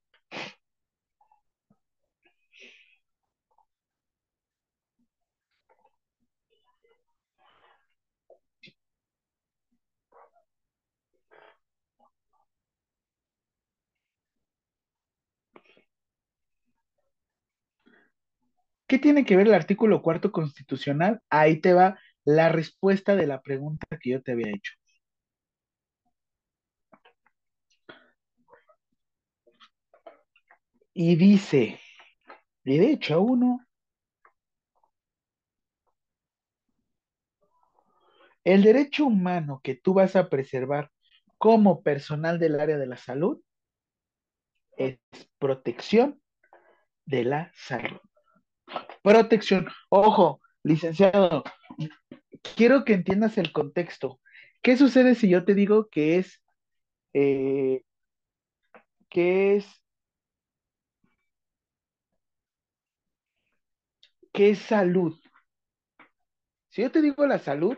[18.93, 21.19] ¿Qué tiene que ver el artículo cuarto constitucional?
[21.31, 24.73] Ahí te va la respuesta de la pregunta que yo te había hecho.
[30.93, 31.79] Y dice,
[32.63, 33.65] derecho a uno,
[38.43, 40.91] el derecho humano que tú vas a preservar
[41.39, 43.41] como personal del área de la salud
[44.77, 44.99] es
[45.39, 46.21] protección
[47.05, 47.99] de la salud.
[49.03, 49.67] Protección.
[49.89, 51.43] Ojo, licenciado,
[52.55, 54.19] quiero que entiendas el contexto.
[54.61, 56.41] ¿Qué sucede si yo te digo que es,
[57.13, 57.83] eh,
[59.09, 59.67] que es,
[64.31, 65.19] que es salud?
[66.69, 67.77] Si yo te digo la salud,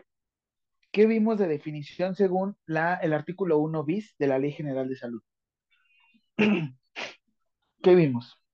[0.92, 4.96] ¿qué vimos de definición según la, el artículo 1 bis de la Ley General de
[4.96, 5.22] Salud?
[7.82, 8.45] ¿Qué vimos?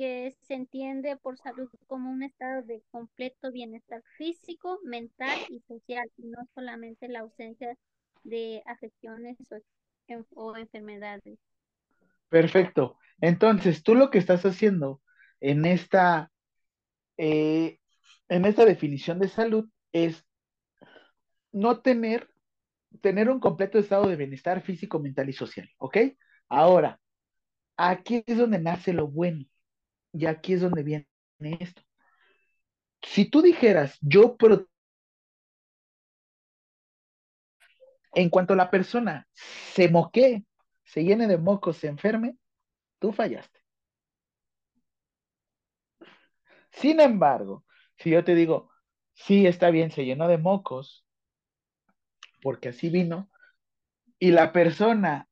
[0.00, 6.10] Que se entiende por salud como un estado de completo bienestar físico, mental y social,
[6.18, 7.76] y no solamente la ausencia
[8.24, 9.56] de afecciones o,
[10.08, 11.38] en- o enfermedades.
[12.28, 12.98] Perfecto.
[13.20, 15.02] Entonces, tú lo que estás haciendo
[15.40, 16.30] en esta,
[17.18, 17.78] eh,
[18.28, 20.24] en esta definición de salud es
[21.52, 22.30] no tener,
[23.02, 25.98] tener un completo estado de bienestar físico, mental y social, ¿ok?
[26.48, 27.00] Ahora,
[27.76, 29.46] aquí es donde nace lo bueno
[30.12, 31.06] y aquí es donde viene
[31.60, 31.82] esto.
[33.02, 34.36] Si tú dijeras, yo,
[38.12, 40.44] en cuanto la persona se moquee,
[40.84, 42.36] se llene de mocos, se enferme,
[42.98, 43.60] tú fallaste.
[46.72, 47.64] Sin embargo,
[47.96, 48.70] si yo te digo,
[49.12, 51.04] sí, está bien, se llenó de mocos,
[52.42, 53.30] porque así vino,
[54.18, 55.28] y la persona,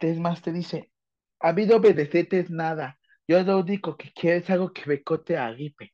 [0.00, 0.92] es más, te dice,
[1.40, 1.94] a mí no me
[2.48, 2.98] nada,
[3.28, 5.92] yo lo que es algo que me cote a gripe.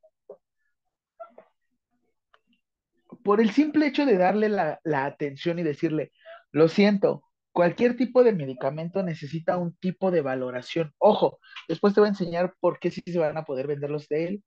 [3.25, 6.13] Por el simple hecho de darle la, la atención y decirle,
[6.51, 10.93] lo siento, cualquier tipo de medicamento necesita un tipo de valoración.
[10.99, 14.09] Ojo, después te voy a enseñar por qué sí se van a poder vender los
[14.09, 14.45] de él.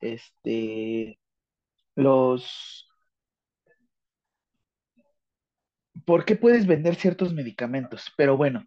[0.00, 1.18] Este,
[1.96, 2.88] los,
[6.04, 8.12] ¿por qué puedes vender ciertos medicamentos?
[8.16, 8.64] Pero bueno,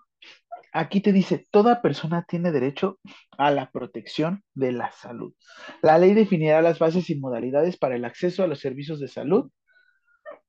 [0.72, 3.00] aquí te dice, toda persona tiene derecho
[3.38, 5.34] a la protección de la salud.
[5.82, 9.52] La ley definirá las bases y modalidades para el acceso a los servicios de salud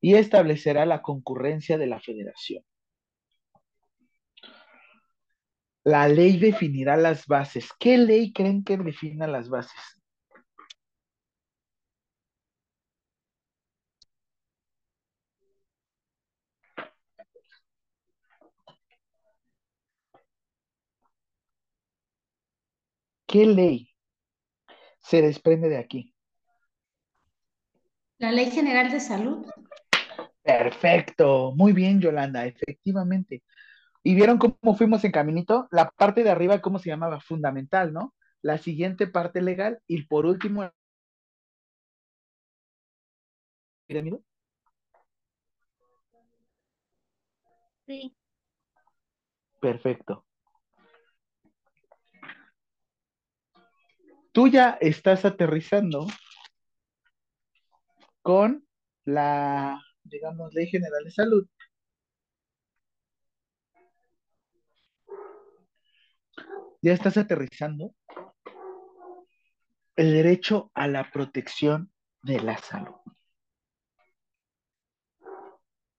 [0.01, 2.65] y establecerá la concurrencia de la federación.
[5.85, 7.71] La ley definirá las bases.
[7.79, 10.02] ¿Qué ley creen que defina las bases?
[23.33, 23.89] ¿Qué ley
[25.01, 26.15] se desprende de aquí?
[28.19, 29.47] La Ley General de Salud.
[30.43, 33.43] Perfecto, muy bien, Yolanda, efectivamente.
[34.03, 35.67] ¿Y vieron cómo fuimos en caminito?
[35.71, 37.23] La parte de arriba, ¿cómo se llamaba?
[37.23, 38.15] Fundamental, ¿no?
[38.43, 40.71] La siguiente parte legal y por último...
[43.87, 44.21] ¿Pirámide?
[47.87, 48.15] Sí.
[49.59, 50.27] Perfecto.
[54.33, 56.07] Tú ya estás aterrizando
[58.23, 58.67] con
[59.05, 61.47] la, digamos, Ley General de Salud.
[66.81, 67.95] Ya estás aterrizando
[69.97, 72.95] el derecho a la protección de la salud.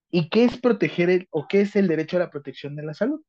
[0.10, 2.94] ¿Y qué es proteger el, o qué es el derecho a la protección de la
[2.96, 3.24] salud?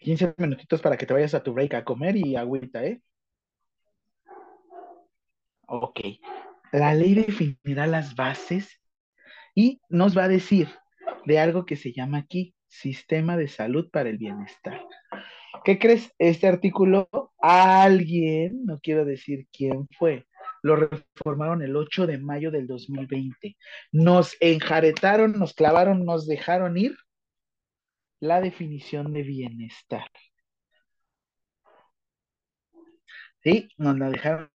[0.00, 3.02] Quince minutitos para que te vayas a tu break a comer y agüita, ¿eh?
[5.66, 6.00] Ok.
[6.72, 8.80] La ley definirá las bases
[9.54, 10.68] y nos va a decir
[11.26, 14.80] de algo que se llama aquí Sistema de Salud para el Bienestar.
[15.64, 16.10] ¿Qué crees?
[16.18, 20.26] Este artículo, alguien, no quiero decir quién fue,
[20.62, 23.54] lo reformaron el 8 de mayo del 2020.
[23.92, 26.96] Nos enjaretaron, nos clavaron, nos dejaron ir
[28.20, 30.10] la definición de bienestar.
[33.42, 34.50] Sí, nos la dejaron.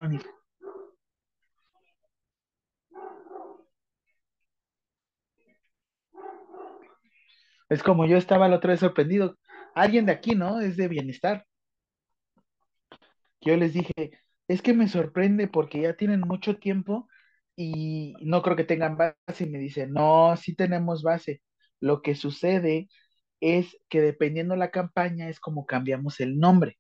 [7.70, 9.38] Es como yo estaba la otra vez sorprendido.
[9.76, 10.60] Alguien de aquí, ¿no?
[10.60, 11.46] Es de bienestar.
[13.42, 14.12] Yo les dije,
[14.48, 17.08] es que me sorprende porque ya tienen mucho tiempo
[17.56, 19.46] y no creo que tengan base.
[19.46, 21.42] Y me dice, no, sí tenemos base.
[21.80, 22.90] Lo que sucede
[23.42, 26.80] es que dependiendo la campaña es como cambiamos el nombre.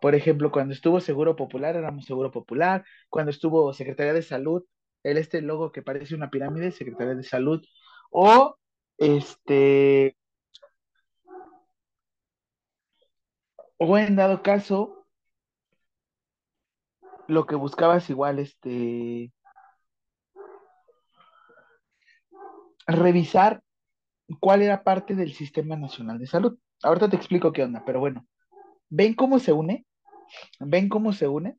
[0.00, 2.84] Por ejemplo, cuando estuvo Seguro Popular, éramos Seguro Popular.
[3.08, 4.64] Cuando estuvo Secretaría de Salud,
[5.02, 7.62] el este logo que parece una pirámide, Secretaría de Salud.
[8.10, 8.56] O
[8.98, 10.16] este,
[13.78, 15.06] o en dado caso,
[17.28, 19.32] lo que buscabas igual, este,
[22.86, 23.62] revisar
[24.38, 26.58] cuál era parte del Sistema Nacional de Salud.
[26.82, 28.26] Ahorita te explico qué onda, pero bueno,
[28.88, 29.86] ¿ven cómo se une?
[30.60, 31.56] ¿Ven cómo se une?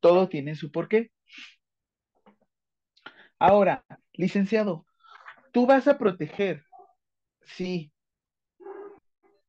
[0.00, 1.10] Todo tiene su porqué.
[3.38, 4.86] Ahora, licenciado,
[5.52, 6.64] tú vas a proteger,
[7.42, 7.92] sí,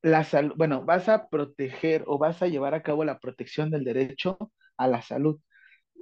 [0.01, 3.83] la salud, bueno, vas a proteger o vas a llevar a cabo la protección del
[3.83, 4.37] derecho
[4.77, 5.39] a la salud.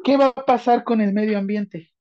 [0.03, 1.91] ¿Qué va a pasar con el medio ambiente?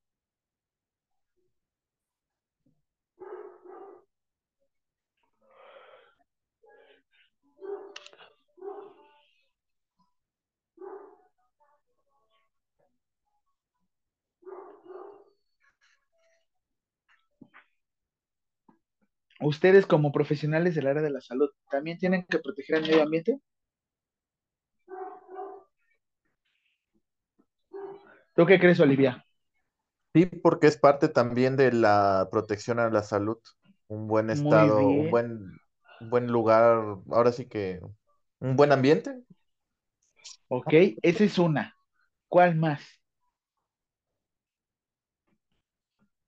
[19.40, 23.40] Ustedes como profesionales del área de la salud, ¿también tienen que proteger el medio ambiente?
[28.34, 29.24] ¿Tú qué crees, Olivia?
[30.14, 33.38] Sí, porque es parte también de la protección a la salud.
[33.88, 35.60] Un buen estado, un buen,
[36.00, 37.80] un buen lugar, ahora sí que
[38.40, 39.22] un buen ambiente.
[40.48, 40.72] Ok,
[41.02, 41.74] esa es una.
[42.28, 42.82] ¿Cuál más?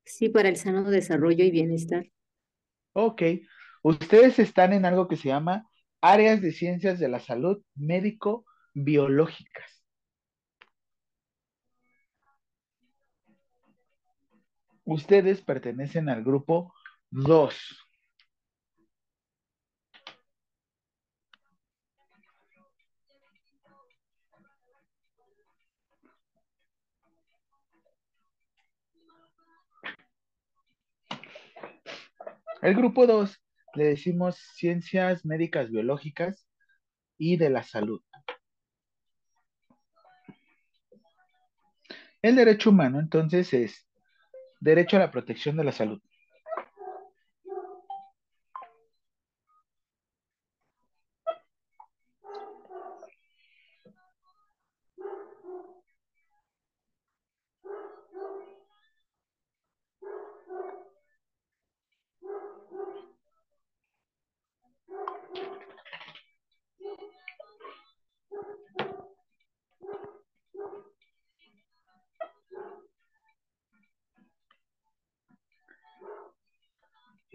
[0.05, 2.05] Sí, para el sano desarrollo y bienestar.
[2.93, 3.23] Ok,
[3.83, 5.69] ustedes están en algo que se llama
[6.01, 9.85] áreas de ciencias de la salud médico-biológicas.
[14.85, 16.75] Ustedes pertenecen al grupo
[17.11, 17.90] 2.
[32.63, 33.43] El grupo 2
[33.75, 36.47] le decimos ciencias médicas biológicas
[37.17, 38.03] y de la salud.
[42.21, 43.89] El derecho humano entonces es
[44.61, 46.03] derecho a la protección de la salud.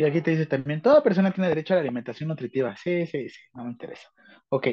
[0.08, 2.76] Aquí te dice también, toda persona tiene derecho a la alimentación nutritiva.
[2.78, 4.08] Sí, sí, sí, no me interesa.
[4.50, 4.68] Ok.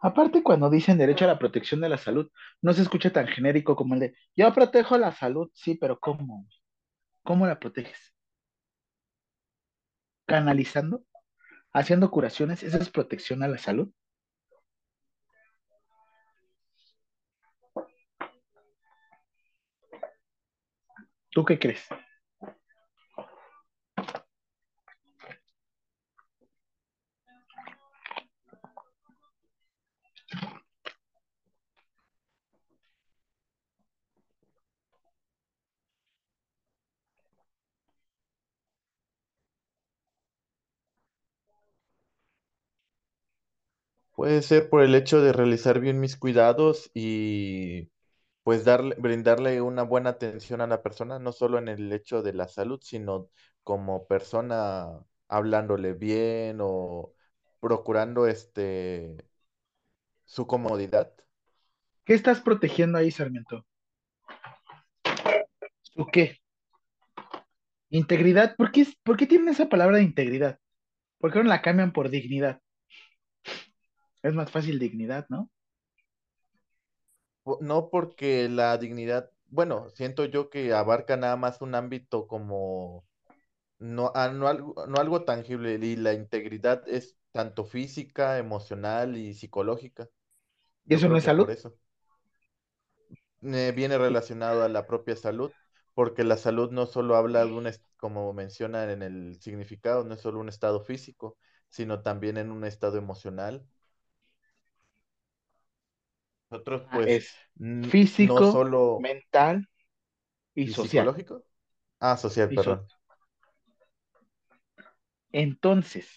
[0.00, 2.30] Aparte, cuando dicen derecho a la protección de la salud,
[2.62, 6.46] no se escucha tan genérico como el de yo protejo la salud, sí, pero ¿cómo?
[7.24, 8.14] ¿Cómo la proteges?
[10.26, 11.04] ¿Canalizando?
[11.72, 12.62] ¿Haciendo curaciones?
[12.62, 13.90] ¿Esa es protección a la salud?
[21.30, 21.86] ¿Tú qué crees?
[44.16, 47.90] Puede ser por el hecho de realizar bien mis cuidados y
[48.44, 52.32] pues darle, brindarle una buena atención a la persona, no solo en el hecho de
[52.32, 53.30] la salud, sino
[53.62, 54.88] como persona
[55.28, 57.12] hablándole bien o
[57.60, 59.16] procurando este
[60.26, 61.12] su comodidad.
[62.04, 63.66] ¿Qué estás protegiendo ahí, Sarmiento?
[65.94, 66.38] ¿Tú qué?
[67.90, 68.54] Integridad.
[68.56, 70.58] ¿Por qué, por qué tienen esa palabra de integridad?
[71.18, 72.60] ¿Por qué no la cambian por dignidad?
[74.22, 75.50] Es más fácil dignidad, ¿no?
[77.60, 83.06] No porque la dignidad, bueno, siento yo que abarca nada más un ámbito como
[83.78, 89.34] no, ah, no algo, no algo tangible y la integridad es tanto física, emocional y
[89.34, 90.08] psicológica.
[90.88, 91.50] ¿Y eso no es que por salud?
[91.50, 91.76] eso
[93.42, 95.52] eh, viene relacionado a la propia salud,
[95.94, 100.20] porque la salud no solo habla de un, como menciona en el significado, no es
[100.20, 101.38] solo un estado físico,
[101.68, 103.66] sino también en un estado emocional.
[106.50, 107.34] Nosotros, Ah, pues, es
[108.18, 109.08] no físico, solo...
[109.08, 109.68] mental
[110.54, 111.14] y ¿Y social.
[111.14, 111.44] psicológico?
[112.00, 112.90] Ah, social, Y so- perdón.
[115.30, 116.08] Entonces,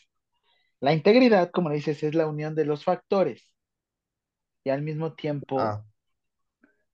[0.81, 3.53] la integridad, como dices, es la unión de los factores
[4.64, 5.84] y al mismo tiempo Ah,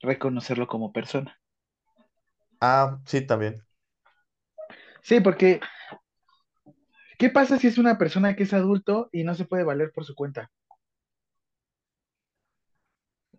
[0.01, 1.37] reconocerlo como persona.
[2.59, 3.65] ah, sí, también.
[5.01, 5.59] Sí, porque
[7.19, 10.05] ¿qué pasa si es una persona que es adulto y no se puede valer por
[10.05, 10.49] su cuenta?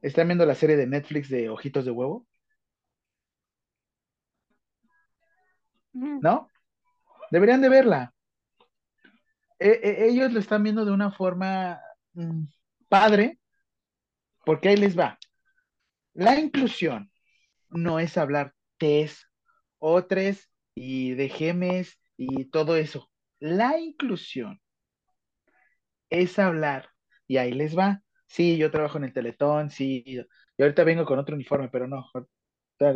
[0.09, 2.27] ¿Están viendo la serie de Netflix de Ojitos de Huevo?
[5.95, 6.49] Mm, ¿No?
[7.31, 8.15] Deberían de verla.
[9.59, 11.81] E- e- ellos lo están viendo de una forma
[12.15, 12.45] mm,
[12.89, 13.39] padre,
[14.45, 15.19] porque ahí les va.
[16.15, 17.11] La inclusión
[17.71, 19.27] no es hablar tes,
[19.79, 23.11] otres y de gemes y todo eso.
[23.41, 24.61] La inclusión
[26.11, 26.91] es hablar,
[27.29, 28.03] y ahí les va.
[28.27, 32.11] Sí, yo trabajo en el Teletón, sí, y ahorita vengo con otro uniforme, pero no.
[32.79, 32.95] Les,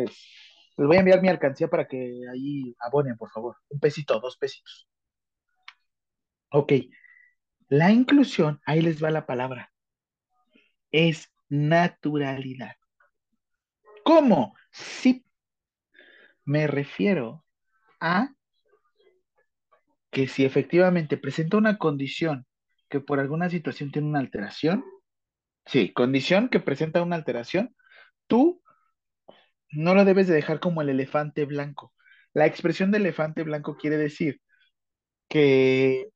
[0.76, 3.56] les voy a enviar mi alcancía para que ahí abonen, por favor.
[3.68, 4.88] Un pesito, dos pesitos.
[6.52, 6.72] Ok,
[7.68, 9.72] la inclusión, ahí les va la palabra,
[10.90, 12.74] es naturalidad.
[14.04, 14.56] ¿Cómo?
[14.72, 15.24] Sí,
[16.44, 17.44] me refiero
[18.00, 18.34] a
[20.10, 22.46] que si efectivamente presenta una condición
[22.88, 24.84] que por alguna situación tiene una alteración,
[25.66, 27.74] sí, condición que presenta una alteración,
[28.28, 28.62] tú
[29.72, 31.92] no lo debes de dejar como el elefante blanco.
[32.32, 34.40] La expresión de elefante blanco quiere decir
[35.28, 36.08] que,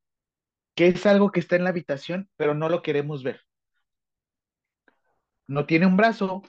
[0.77, 3.43] que es algo que está en la habitación, pero no lo queremos ver.
[5.47, 6.43] No tiene un brazo,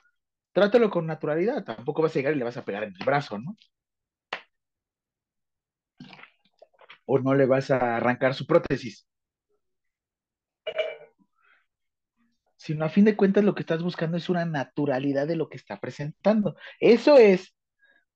[0.53, 3.39] trátalo con naturalidad, tampoco vas a llegar y le vas a pegar en el brazo,
[3.39, 3.55] ¿no?
[7.07, 9.07] O no le vas a arrancar su prótesis.
[12.65, 15.57] Sino a fin de cuentas lo que estás buscando es una naturalidad de lo que
[15.57, 16.55] está presentando.
[16.79, 17.55] Eso es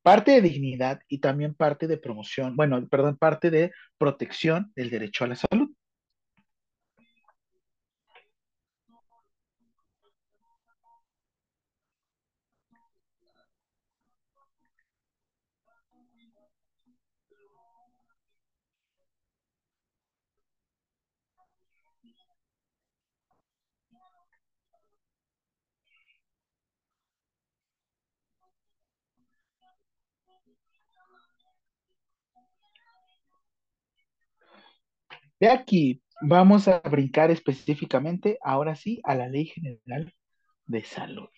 [0.02, 5.24] parte de dignidad y también parte de promoción, bueno, perdón, parte de protección del derecho
[5.24, 5.70] a la salud.
[35.40, 40.14] De aquí Vamos a brincar específicamente, ahora sí, a la Ley General
[40.66, 41.30] de Salud.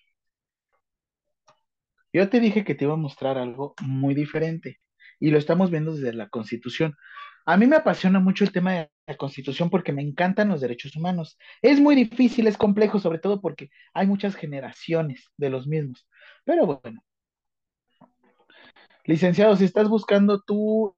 [2.12, 4.80] Yo te dije que te iba a mostrar algo muy diferente
[5.20, 6.96] y lo estamos viendo desde la Constitución.
[7.46, 10.96] A mí me apasiona mucho el tema de la Constitución porque me encantan los derechos
[10.96, 11.38] humanos.
[11.62, 16.08] Es muy difícil, es complejo, sobre todo porque hay muchas generaciones de los mismos.
[16.44, 17.04] Pero bueno.
[19.06, 20.96] Licenciado, si estás buscando Ley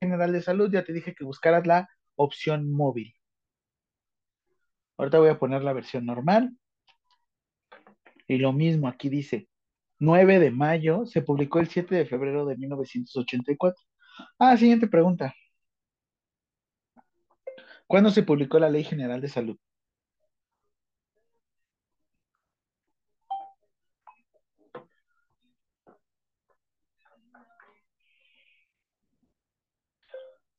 [0.00, 3.14] General de Salud, ya te dije que buscaras la opción móvil.
[4.96, 6.56] Ahorita voy a poner la versión normal.
[8.26, 9.48] Y lo mismo, aquí dice
[9.98, 13.82] 9 de mayo, se publicó el 7 de febrero de 1984.
[14.38, 15.34] Ah, siguiente pregunta.
[17.86, 19.58] ¿Cuándo se publicó la Ley General de Salud?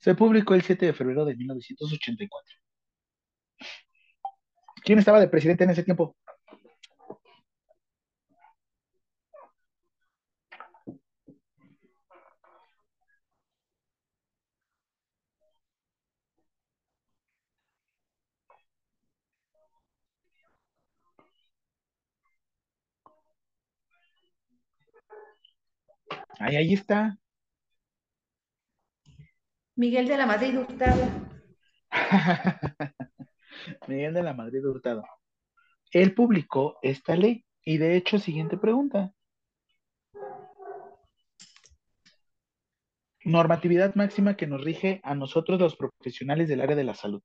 [0.05, 2.57] Se publicó el 7 de febrero de 1984.
[4.85, 6.15] ¿Quién estaba de presidente en ese tiempo?
[26.39, 27.17] Ahí, ahí está.
[29.75, 31.03] Miguel de la Madrid Hurtado.
[33.87, 35.03] Miguel de la Madrid Hurtado.
[35.91, 37.45] Él publicó esta ley.
[37.63, 39.11] Y de hecho, siguiente pregunta.
[43.25, 47.23] Normatividad máxima que nos rige a nosotros los profesionales del área de la salud.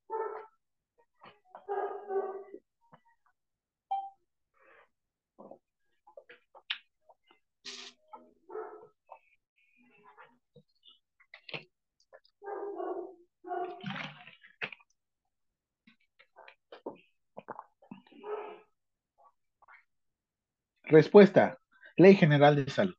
[20.91, 21.57] Respuesta.
[21.95, 22.95] Ley General de Salud.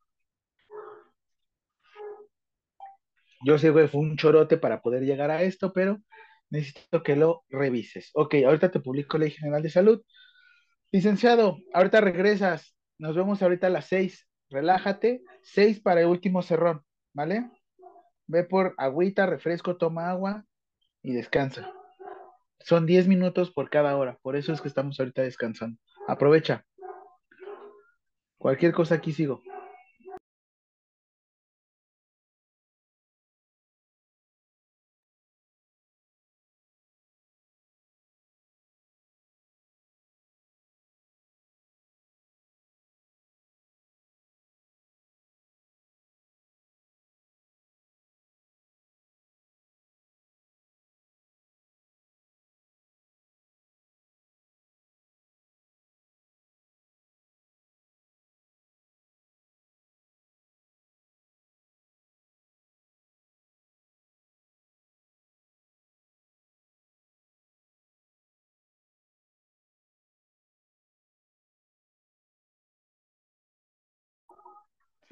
[3.44, 5.98] Yo sé que fue un chorote para poder llegar a esto, pero
[6.48, 8.10] necesito que lo revises.
[8.14, 10.02] Ok, ahorita te publico Ley General de Salud.
[10.90, 12.74] Licenciado, ahorita regresas.
[12.96, 14.26] Nos vemos ahorita a las seis.
[14.48, 15.22] Relájate.
[15.42, 16.82] Seis para el último cerrón,
[17.12, 17.50] ¿vale?
[18.26, 20.46] Ve por agüita, refresco, toma agua
[21.02, 21.70] y descansa.
[22.60, 24.18] Son diez minutos por cada hora.
[24.22, 25.78] Por eso es que estamos ahorita descansando.
[26.08, 26.64] Aprovecha.
[28.42, 29.46] Cualquier cosa aquí sigo.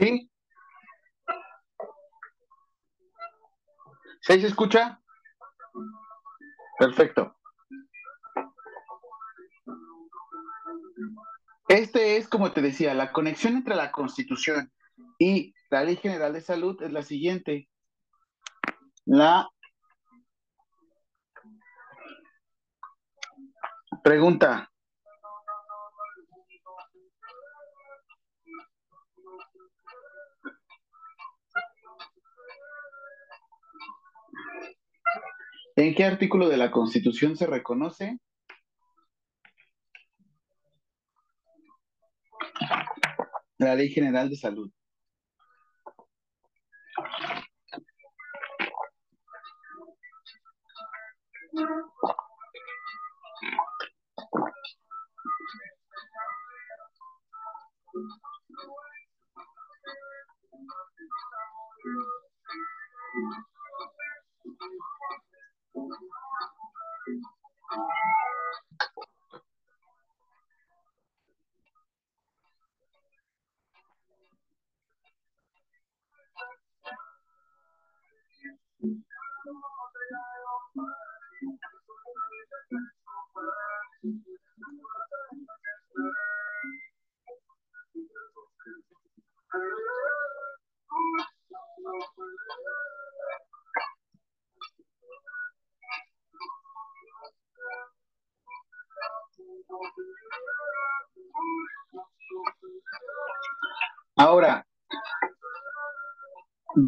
[0.00, 0.30] ¿Sí?
[4.22, 4.98] ¿Sí se escucha?
[6.78, 7.36] Perfecto.
[11.68, 14.72] Este es, como te decía, la conexión entre la Constitución
[15.18, 17.68] y la Ley General de Salud es la siguiente.
[19.04, 19.50] La
[24.02, 24.69] pregunta.
[35.80, 38.18] ¿En qué artículo de la Constitución se reconoce
[43.56, 44.70] la Ley General de Salud?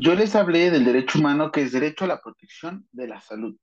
[0.04, 3.56] Yo les hablé del derecho humano que es derecho a la protección de la salud.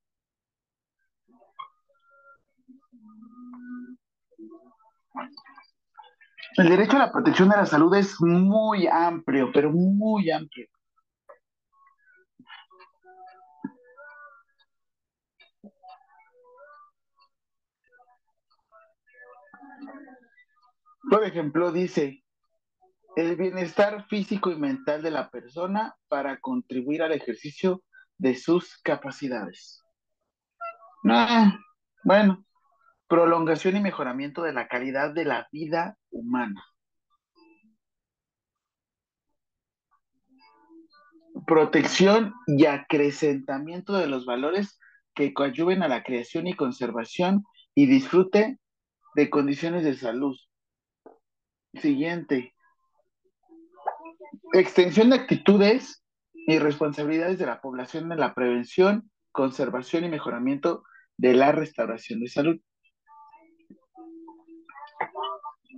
[6.56, 10.68] El derecho a la protección de la salud es muy amplio, pero muy amplio.
[21.10, 22.24] Por ejemplo, dice,
[23.20, 27.84] el bienestar físico y mental de la persona para contribuir al ejercicio
[28.18, 29.84] de sus capacidades.
[31.10, 31.58] Ah,
[32.04, 32.46] bueno,
[33.08, 36.64] prolongación y mejoramiento de la calidad de la vida humana.
[41.46, 44.80] Protección y acrecentamiento de los valores
[45.14, 47.44] que coadyuven a la creación y conservación
[47.76, 48.60] y disfrute
[49.16, 50.38] de condiciones de salud.
[51.74, 52.54] Siguiente.
[54.54, 56.04] Extensión de actitudes
[56.34, 60.84] y responsabilidades de la población en la prevención, conservación y mejoramiento
[61.18, 62.60] de la restauración de salud.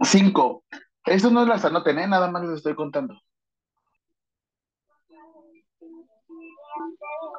[0.04, 0.64] Cinco.
[1.06, 2.08] Eso no las anoten, ¿eh?
[2.08, 3.20] nada más les estoy contando.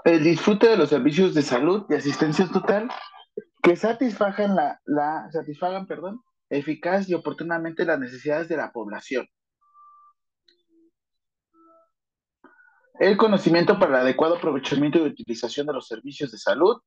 [0.04, 2.90] El disfrute de los servicios de salud y asistencia total
[3.62, 6.20] que satisfagan la, la satisfagan, perdón,
[6.50, 9.26] eficaz y oportunamente las necesidades de la población.
[12.98, 16.80] El conocimiento para el adecuado aprovechamiento y utilización de los servicios de salud.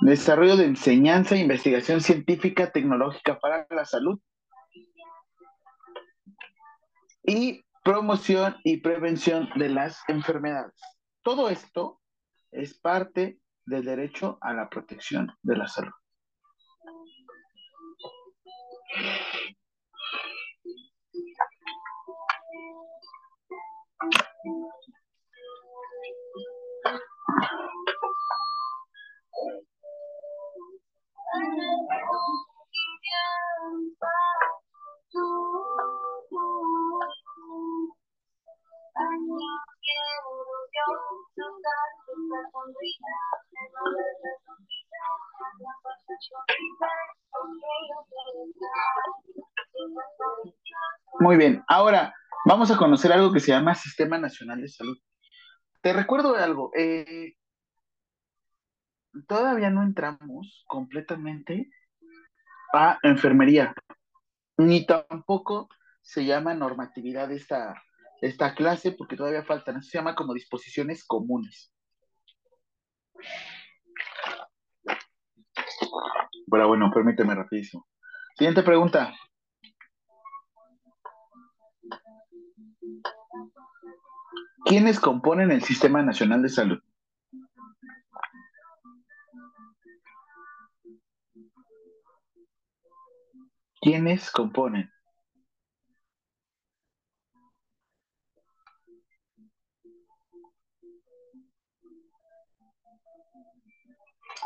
[0.00, 4.20] Desarrollo de enseñanza e investigación científica tecnológica para la salud.
[7.22, 10.74] Y promoción y prevención de las enfermedades.
[11.22, 12.00] Todo esto
[12.50, 15.92] es parte del derecho a la protección de la salud.
[51.68, 52.14] Ahora
[52.46, 54.98] vamos a conocer algo que se llama Sistema Nacional de Salud.
[55.80, 57.34] Te recuerdo algo, eh,
[59.26, 61.70] todavía no entramos completamente
[62.72, 63.74] a enfermería,
[64.56, 65.68] ni tampoco
[66.02, 67.82] se llama normatividad esta,
[68.20, 71.72] esta clase, porque todavía faltan, se llama como disposiciones comunes.
[76.50, 77.86] Pero bueno, permíteme rapidísimo.
[78.36, 79.12] Siguiente pregunta.
[84.64, 86.78] ¿Quiénes componen el Sistema Nacional de Salud?
[93.80, 94.90] ¿Quiénes componen?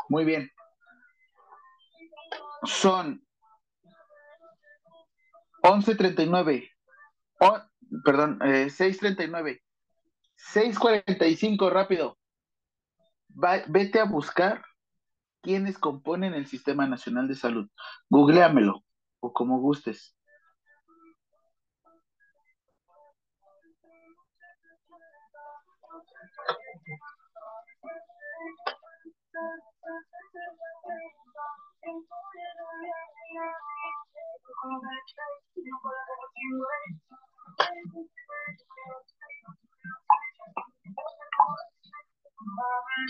[0.09, 0.51] Muy bien.
[2.65, 3.23] Son
[5.63, 6.69] 11.39.
[7.39, 7.57] Oh,
[8.03, 9.61] perdón, eh, 6.39.
[10.39, 12.17] 6.45, rápido.
[13.31, 14.63] Va- vete a buscar
[15.41, 17.69] quiénes componen el Sistema Nacional de Salud.
[18.09, 18.83] Googleamelo
[19.19, 20.15] o como gustes.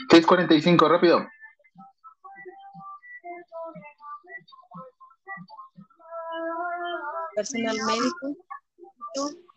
[0.09, 1.25] Seis cuarenta y cinco, rápido.
[7.39, 8.35] personal médico,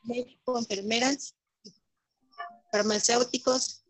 [0.04, 1.34] médico, enfermeras,
[2.70, 3.84] farmacéuticos,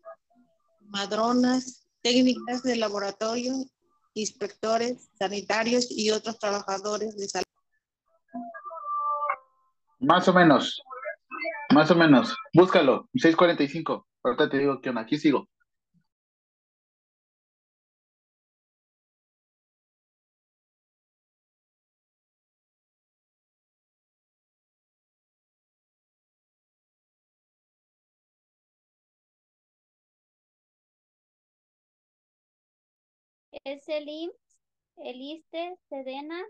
[0.87, 3.53] madronas, técnicas de laboratorio,
[4.15, 7.45] inspectores sanitarios y otros trabajadores de salud.
[9.99, 10.81] Más o menos.
[11.71, 12.35] Más o menos.
[12.53, 13.07] Búscalo.
[13.13, 14.07] 645.
[14.23, 14.89] Ahorita te digo que.
[14.97, 15.47] Aquí sigo.
[33.65, 34.57] Es el IMSS,
[34.97, 36.43] el ISSSTE, SEDENA.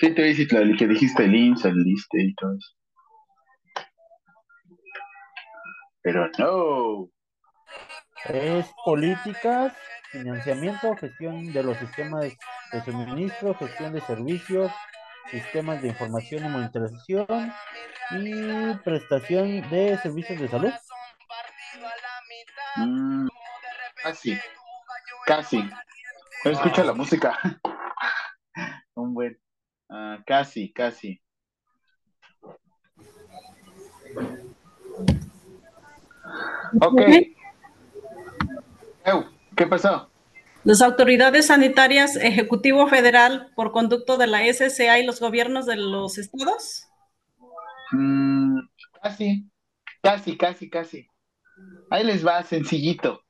[0.00, 2.74] Sí, te dice Tlali, que dijiste el IMSS, el ISSSTE y todo eso.
[6.02, 7.08] Pero no.
[8.28, 9.72] Es políticas,
[10.10, 12.32] financiamiento, gestión de los sistemas
[12.72, 14.72] de suministro, gestión de servicios,
[15.30, 17.52] sistemas de información y monitorización
[18.10, 20.72] y prestación de servicios de salud.
[22.76, 23.28] Mm,
[24.02, 24.38] casi.
[25.26, 25.70] Casi.
[26.44, 27.38] Escucha la música.
[28.94, 29.43] Un buen.
[29.88, 31.20] Ah, casi, casi.
[36.80, 37.00] Ok.
[39.56, 40.10] ¿Qué pasó?
[40.64, 46.18] Las autoridades sanitarias, Ejecutivo Federal, por conducto de la SCA y los gobiernos de los
[46.18, 46.88] estados.
[47.92, 48.60] Mm,
[49.02, 49.50] casi,
[50.02, 51.08] casi, casi, casi.
[51.90, 53.23] Ahí les va, sencillito.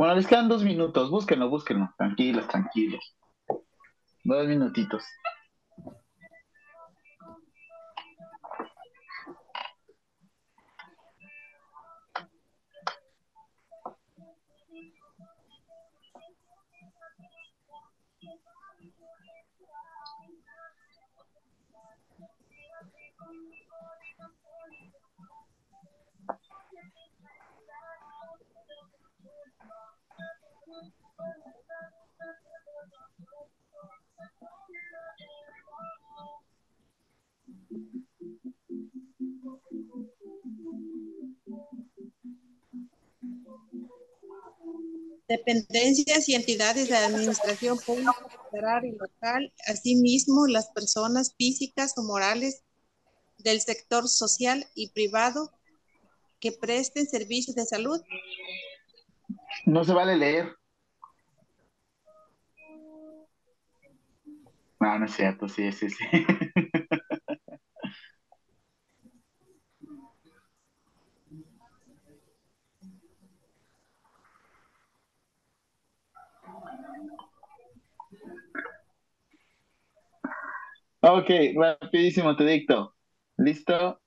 [0.00, 1.10] Bueno, les quedan dos minutos.
[1.10, 1.92] Búsquenlo, búsquenlo.
[1.98, 3.14] Tranquilos, tranquilos.
[4.24, 5.04] Dos minutitos.
[45.28, 48.12] Dependencias y entidades de administración pública
[48.50, 52.64] federal y local, asimismo las personas físicas o morales
[53.38, 55.52] del sector social y privado
[56.40, 58.00] que presten servicios de salud.
[59.66, 60.59] No se vale leer.
[64.80, 66.04] No, no es cierto, sí, sí, sí.
[81.02, 82.94] Ok, rapidísimo te dicto.
[83.36, 84.00] ¿Listo?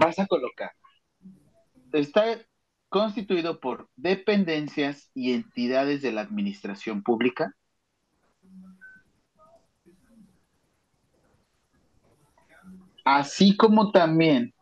[0.00, 0.72] Vas a colocar.
[1.92, 2.24] Está
[2.88, 7.54] constituido por dependencias y entidades de la administración pública.
[13.04, 14.54] Así como también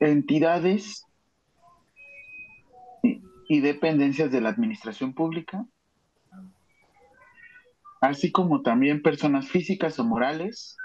[0.00, 1.04] entidades
[3.48, 5.66] y- dependencias de la administración pública,
[8.00, 10.76] así como también personas físicas o morales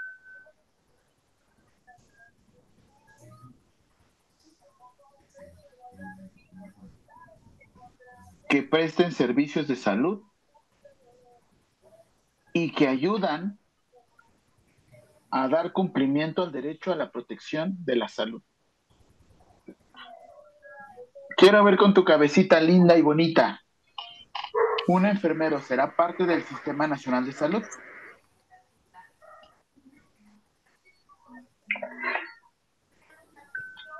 [8.48, 10.22] que presten servicios de salud
[12.52, 13.58] y que ayudan
[15.30, 18.42] a dar cumplimiento al derecho a la protección de la salud.
[21.36, 23.65] Quiero ver con tu cabecita linda y bonita.
[24.88, 27.64] ¿Un enfermero será parte del Sistema Nacional de Salud?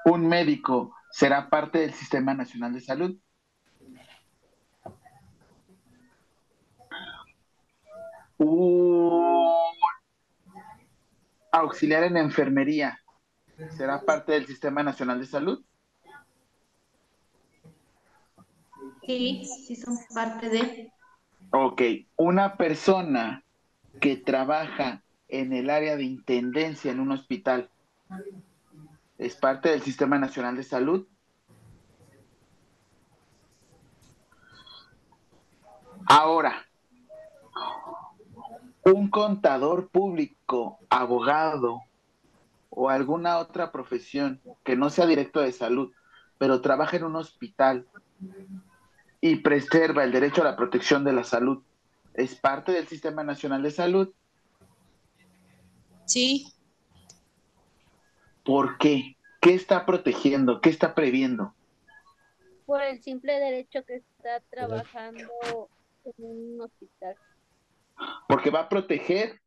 [0.04, 3.18] ¿Un médico será parte del Sistema Nacional de Salud?
[8.38, 9.56] ¿Un
[11.50, 13.00] auxiliar en enfermería
[13.70, 15.64] será parte del Sistema Nacional de Salud?
[19.06, 20.92] Sí, sí son parte de.
[21.52, 21.82] Ok,
[22.16, 23.44] una persona
[24.00, 27.70] que trabaja en el área de intendencia en un hospital
[29.18, 31.06] es parte del Sistema Nacional de Salud.
[36.06, 36.66] Ahora,
[38.82, 41.82] un contador público, abogado
[42.70, 45.92] o alguna otra profesión que no sea directo de salud,
[46.38, 47.86] pero trabaja en un hospital
[49.30, 51.62] y preserva el derecho a la protección de la salud,
[52.14, 54.12] ¿es parte del Sistema Nacional de Salud?
[56.04, 56.46] Sí,
[58.46, 59.16] ¿Por qué?
[59.40, 60.60] ¿Qué está protegiendo?
[60.60, 61.52] ¿Qué está previendo?
[62.64, 65.68] Por el simple derecho que está trabajando
[66.04, 67.16] en un hospital.
[68.28, 69.40] Porque va a proteger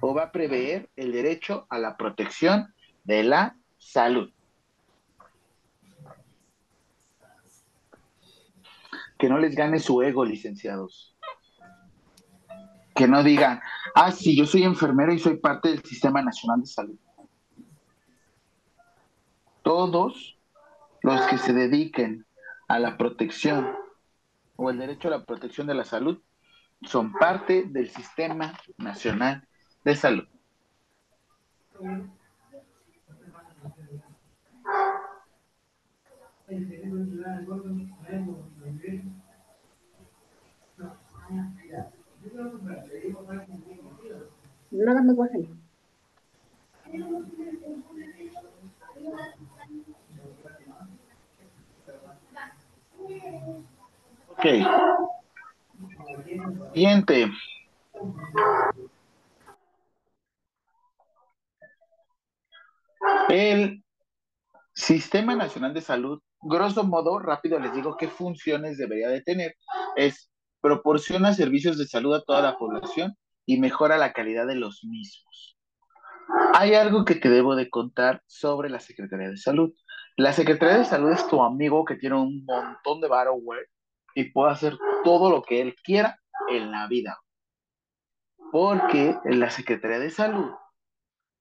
[0.00, 2.74] o va a prever el derecho a la protección
[3.04, 4.32] de la salud.
[9.18, 11.16] Que no les gane su ego, licenciados.
[12.94, 13.60] Que no digan,
[13.94, 16.98] ah, sí, yo soy enfermero y soy parte del Sistema Nacional de Salud.
[19.62, 20.38] Todos
[21.02, 22.26] los que se dediquen
[22.68, 23.74] a la protección
[24.56, 26.20] o el derecho a la protección de la salud
[26.82, 29.46] son parte del Sistema Nacional
[29.84, 30.28] de Salud.
[41.30, 41.92] Nada.
[56.72, 57.30] Siguiente.
[63.28, 63.82] El
[64.72, 69.54] Sistema Nacional de Salud, grosso modo, rápido les digo qué funciones debería de tener.
[69.96, 73.16] Es proporciona servicios de salud a toda la población
[73.46, 75.58] y mejora la calidad de los mismos.
[76.54, 79.72] Hay algo que te debo de contar sobre la Secretaría de Salud.
[80.16, 83.36] La Secretaría de Salud es tu amigo que tiene un montón de varo,
[84.14, 86.20] y puede hacer todo lo que él quiera
[86.50, 87.18] en la vida.
[88.50, 90.50] Porque la Secretaría de Salud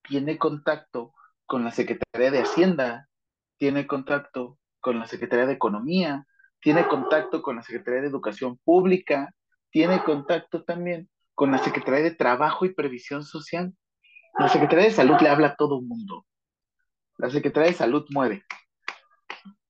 [0.04, 1.14] tiene contacto
[1.46, 3.10] con la Secretaría de Hacienda,
[3.58, 6.26] tiene contacto con la Secretaría de Economía,
[6.60, 9.34] tiene contacto con la Secretaría de Educación Pública,
[9.70, 13.74] tiene contacto también con la Secretaría de Trabajo y Previsión Social.
[14.40, 16.26] La Secretaría de Salud le habla a todo el mundo.
[17.18, 18.44] La Secretaría de Salud mueve.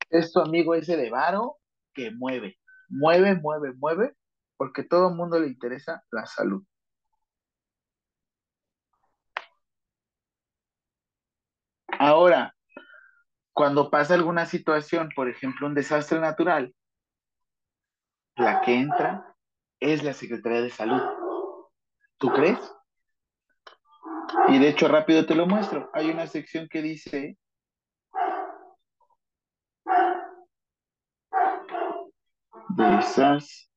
[0.09, 1.57] Es amigo ese de varo
[1.93, 2.57] que mueve,
[2.87, 4.13] mueve, mueve, mueve,
[4.55, 6.63] porque todo el mundo le interesa la salud.
[11.99, 12.55] Ahora,
[13.57, 16.75] cuando pasa alguna situación, por ejemplo, un desastre natural,
[18.35, 19.35] la que entra
[19.79, 21.01] es la Secretaría de Salud.
[22.19, 22.59] ¿Tú crees?
[24.49, 25.89] Y de hecho, rápido te lo muestro.
[25.93, 27.35] Hay una sección que dice
[32.75, 33.73] desastres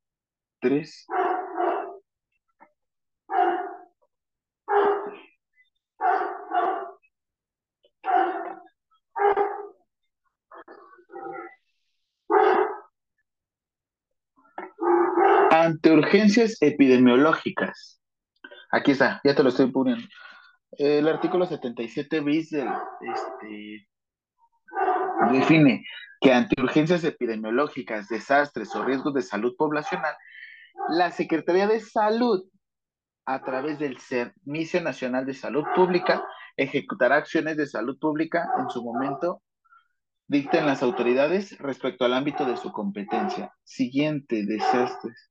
[15.81, 18.03] ante urgencias epidemiológicas.
[18.71, 20.05] Aquí está, ya te lo estoy poniendo.
[20.73, 22.69] El artículo 77 bis del,
[23.01, 23.89] este,
[25.33, 25.83] define
[26.21, 30.15] que ante urgencias epidemiológicas, desastres o riesgos de salud poblacional,
[30.91, 32.45] la Secretaría de Salud,
[33.25, 36.23] a través del Servicio Nacional de Salud Pública,
[36.57, 39.43] ejecutará acciones de salud pública en su momento
[40.27, 43.53] dicten las autoridades respecto al ámbito de su competencia.
[43.65, 45.31] Siguiente, desastres.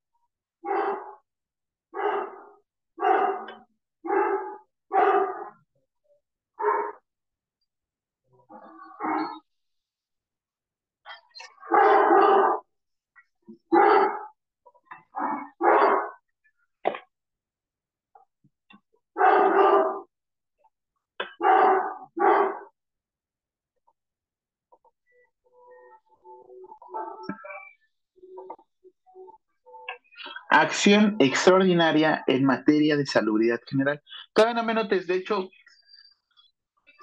[30.51, 34.01] Acción extraordinaria en materia de salubridad general.
[34.33, 35.49] Todavía no me notes, de hecho,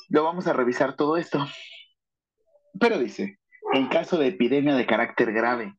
[0.08, 1.46] lo vamos a revisar todo esto.
[2.78, 3.38] Pero dice,
[3.72, 5.74] en caso de epidemia de carácter grave,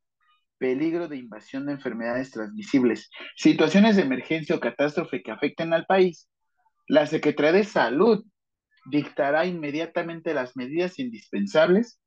[0.57, 6.29] peligro de invasión de enfermedades transmisibles, situaciones de emergencia o catástrofe que afecten al país,
[6.87, 8.25] la Secretaría de Salud
[8.85, 11.99] dictará inmediatamente las medidas indispensables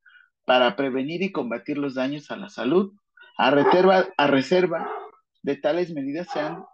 [0.46, 2.92] para prevenir y combatir los daños a la salud,
[3.36, 4.90] a reserva,
[5.42, 6.64] de tales medidas sean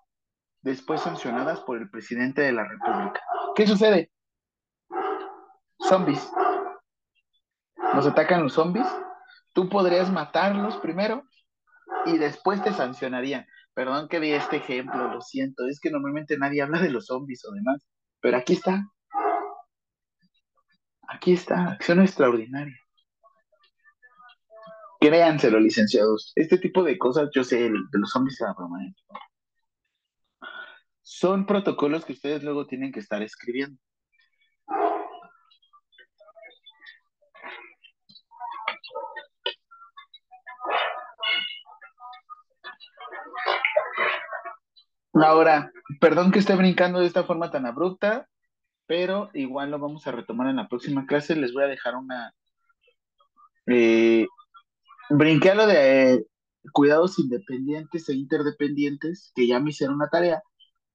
[0.63, 3.21] después sancionadas por el presidente de la República.
[3.55, 4.11] ¿Qué sucede?
[5.89, 6.29] Zombies.
[7.97, 8.87] Nos atacan los zombies.
[9.55, 11.25] Tú podrías matarlos primero
[12.05, 13.47] y después te sancionarían.
[13.73, 15.67] Perdón que di este ejemplo, lo siento.
[15.67, 17.89] Es que normalmente nadie habla de los zombies o demás.
[18.21, 18.87] Pero aquí está.
[21.09, 22.77] Aquí está, acción extraordinaria.
[25.01, 26.33] Créanselo, licenciados.
[26.35, 28.51] Este tipo de cosas, yo sé, de los zombies a.
[28.51, 28.95] ¿eh?
[31.01, 33.81] Son protocolos que ustedes luego tienen que estar escribiendo.
[45.23, 48.29] Ahora, perdón que esté brincando de esta forma tan abrupta,
[48.87, 51.37] pero igual lo vamos a retomar en la próxima clase.
[51.37, 52.35] Les voy a dejar una...
[53.67, 54.27] Eh,
[55.11, 56.27] brinqué a lo de
[56.73, 60.43] cuidados independientes e interdependientes, que ya me hicieron una tarea.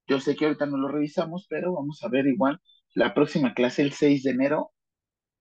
[0.08, 2.60] Yo sé que ahorita no lo revisamos, pero vamos a ver igual
[2.94, 4.72] la próxima clase el 6 de enero.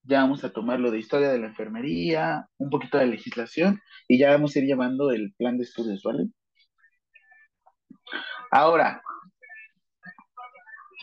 [0.05, 4.19] Ya vamos a tomar lo de historia de la enfermería, un poquito de legislación y
[4.19, 6.29] ya vamos a ir llevando el plan de estudios, ¿vale?
[8.51, 9.01] Ahora,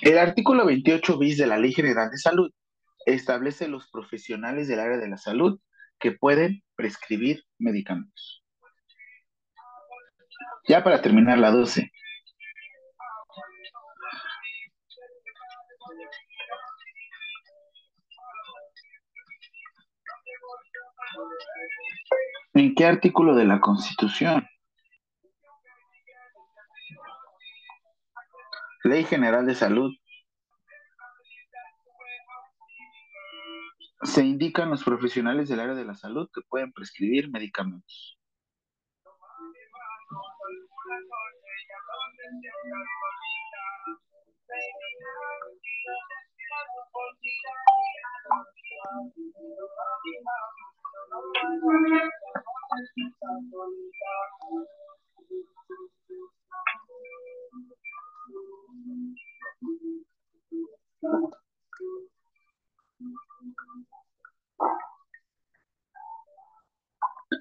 [0.01, 2.51] el artículo 28 bis de la Ley General de Salud
[3.05, 5.59] establece los profesionales del área de la salud
[5.97, 8.43] que pueden prescribir medicamentos.
[10.67, 11.89] Ya para terminar la 12.
[22.53, 24.45] ¿En qué artículo de la Constitución?
[28.87, 29.91] Ley General de Salud.
[34.03, 38.17] Se indican los profesionales del área de la salud que pueden prescribir medicamentos.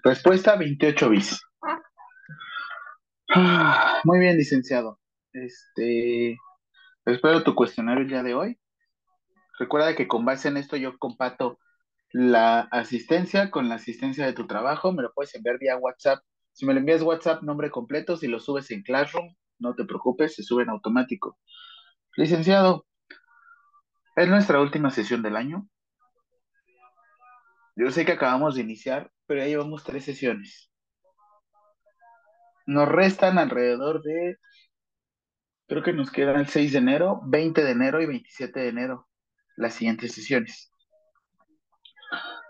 [0.04, 1.40] Respuesta 28 bis.
[3.34, 5.00] Ah, Muy bien, licenciado.
[5.32, 6.38] Este,
[7.04, 8.58] espero tu cuestionario el día de hoy.
[9.58, 11.58] Recuerda que con base en esto yo comparto
[12.12, 14.92] la asistencia con la asistencia de tu trabajo.
[14.92, 16.22] Me lo puedes enviar vía WhatsApp.
[16.52, 20.34] Si me lo envías WhatsApp, nombre completo, si lo subes en Classroom, no te preocupes,
[20.34, 21.38] se sube en automático.
[22.16, 22.86] Licenciado,
[24.16, 25.68] es nuestra última sesión del año.
[27.76, 30.70] Yo sé que acabamos de iniciar, pero ya llevamos tres sesiones.
[32.66, 34.38] Nos restan alrededor de,
[35.68, 39.08] creo que nos quedan el 6 de enero, 20 de enero y 27 de enero,
[39.56, 40.70] las siguientes sesiones.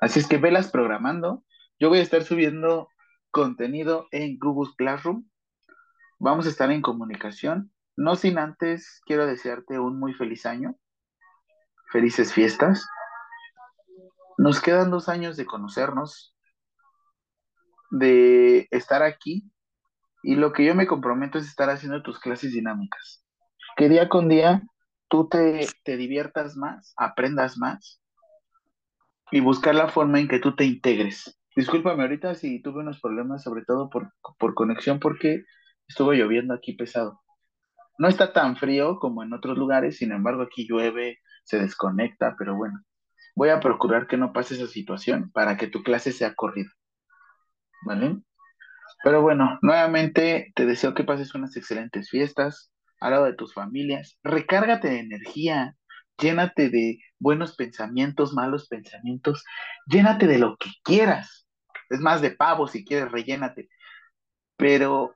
[0.01, 1.45] Así es que velas programando.
[1.78, 2.89] Yo voy a estar subiendo
[3.31, 5.28] contenido en Google Classroom.
[6.19, 7.73] Vamos a estar en comunicación.
[7.97, 10.77] No sin antes, quiero desearte un muy feliz año.
[11.93, 12.87] Felices fiestas.
[14.39, 16.35] Nos quedan dos años de conocernos,
[17.91, 19.51] de estar aquí,
[20.23, 23.25] y lo que yo me comprometo es estar haciendo tus clases dinámicas.
[23.77, 24.63] Que día con día
[25.09, 28.03] tú te, te diviertas más, aprendas más,
[29.31, 31.39] y buscar la forma en que tú te integres.
[31.55, 35.45] Discúlpame ahorita si tuve unos problemas, sobre todo por, por conexión, porque
[35.89, 37.21] estuvo lloviendo aquí pesado.
[37.99, 42.57] No está tan frío como en otros lugares, sin embargo aquí llueve, se desconecta, pero
[42.57, 42.83] bueno,
[43.35, 46.71] voy a procurar que no pase esa situación para que tu clase sea corrida.
[47.85, 48.21] ¿Vale?
[49.05, 54.19] Pero bueno, nuevamente te deseo que pases unas excelentes fiestas al lado de tus familias.
[54.23, 55.77] Recárgate de energía,
[56.19, 59.45] llénate de buenos pensamientos, malos pensamientos,
[59.87, 61.47] llénate de lo que quieras.
[61.91, 63.69] Es más de pavo si quieres, rellénate.
[64.57, 65.15] Pero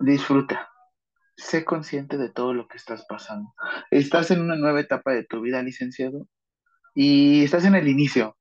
[0.00, 0.68] disfruta.
[1.36, 3.54] Sé consciente de todo lo que estás pasando.
[3.90, 6.26] Estás en una nueva etapa de tu vida, licenciado,
[6.94, 8.36] y estás en el inicio.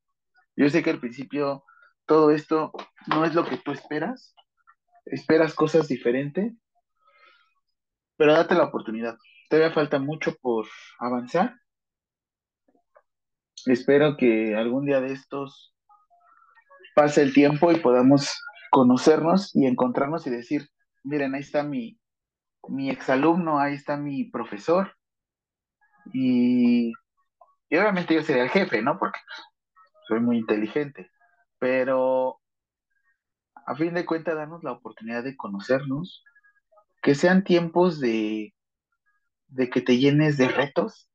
[0.56, 1.64] Yo sé que al principio
[2.06, 2.72] todo esto
[3.08, 4.36] no es lo que tú esperas.
[5.06, 6.54] Esperas cosas diferentes,
[8.18, 9.18] pero date la oportunidad.
[9.50, 10.68] Todavía falta mucho por
[11.00, 11.56] avanzar.
[13.66, 15.74] Espero que algún día de estos
[16.96, 18.42] pase el tiempo y podamos
[18.72, 20.70] conocernos y encontrarnos y decir,
[21.04, 22.00] miren, ahí está mi,
[22.68, 24.96] mi exalumno, ahí está mi profesor.
[26.14, 26.92] Y,
[27.70, 28.98] y obviamente yo sería el jefe, ¿no?
[29.00, 29.20] Porque
[30.08, 31.10] soy muy inteligente.
[31.60, 32.40] Pero
[33.66, 36.24] a fin de cuentas, darnos la oportunidad de conocernos,
[37.04, 38.56] que sean tiempos de,
[39.48, 41.10] de que te llenes de retos,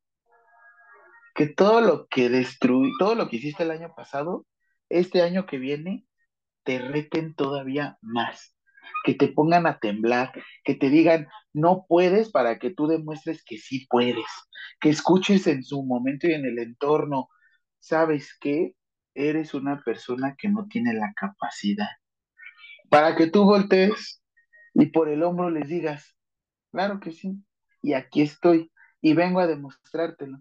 [1.34, 4.46] que todo lo que destruí, todo lo que hiciste el año pasado,
[4.88, 6.06] este año que viene,
[6.62, 8.53] te reten todavía más,
[9.04, 10.32] que te pongan a temblar,
[10.64, 14.26] que te digan, no puedes para que tú demuestres que sí puedes,
[14.80, 17.28] que escuches en su momento y en el entorno,
[17.78, 18.74] ¿sabes qué?
[19.14, 21.88] Eres una persona que no tiene la capacidad.
[22.88, 24.22] Para que tú voltees
[24.74, 26.16] y por el hombro les digas,
[26.72, 27.42] claro que sí,
[27.82, 30.38] y aquí estoy, y vengo a demostrártelo.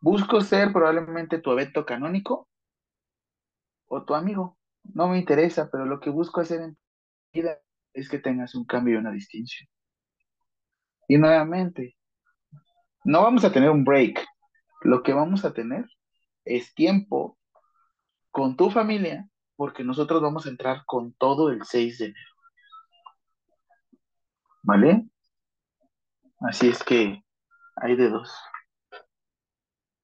[0.00, 2.48] Busco ser probablemente tu evento canónico
[3.86, 4.58] o tu amigo.
[4.94, 6.76] No me interesa, pero lo que busco hacer en
[7.94, 9.68] es que tengas un cambio y una distinción.
[11.08, 11.96] Y nuevamente,
[13.04, 14.24] no vamos a tener un break.
[14.82, 15.86] Lo que vamos a tener
[16.44, 17.38] es tiempo
[18.30, 22.30] con tu familia, porque nosotros vamos a entrar con todo el 6 de enero.
[24.62, 25.06] ¿Vale?
[26.40, 27.22] Así es que
[27.76, 28.34] hay de dos.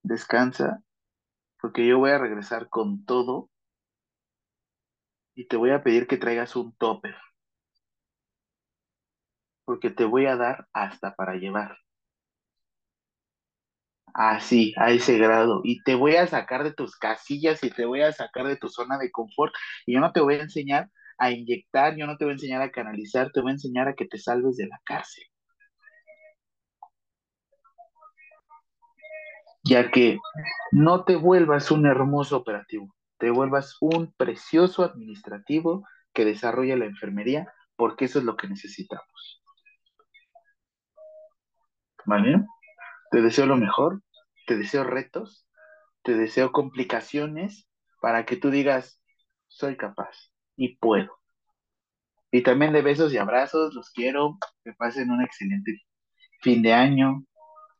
[0.02, 0.82] Descansa,
[1.60, 3.50] porque yo voy a regresar con todo
[5.38, 7.14] y te voy a pedir que traigas un topper,
[9.64, 11.78] porque te voy a dar hasta para llevar.
[14.12, 15.60] Así, a ese grado.
[15.62, 18.68] Y te voy a sacar de tus casillas y te voy a sacar de tu
[18.68, 19.54] zona de confort.
[19.86, 22.62] Y yo no te voy a enseñar a inyectar, yo no te voy a enseñar
[22.62, 25.24] a canalizar, te voy a enseñar a que te salves de la cárcel.
[29.62, 30.18] Ya que
[30.72, 37.52] no te vuelvas un hermoso operativo, te vuelvas un precioso administrativo que desarrolla la enfermería,
[37.76, 39.42] porque eso es lo que necesitamos.
[42.04, 42.44] ¿Vale?
[43.10, 44.02] Te deseo lo mejor,
[44.46, 45.46] te deseo retos,
[46.02, 47.68] te deseo complicaciones
[48.00, 49.02] para que tú digas,
[49.48, 51.18] soy capaz y puedo.
[52.30, 55.82] Y también de besos y abrazos, los quiero, que pasen un excelente
[56.42, 57.24] fin de año.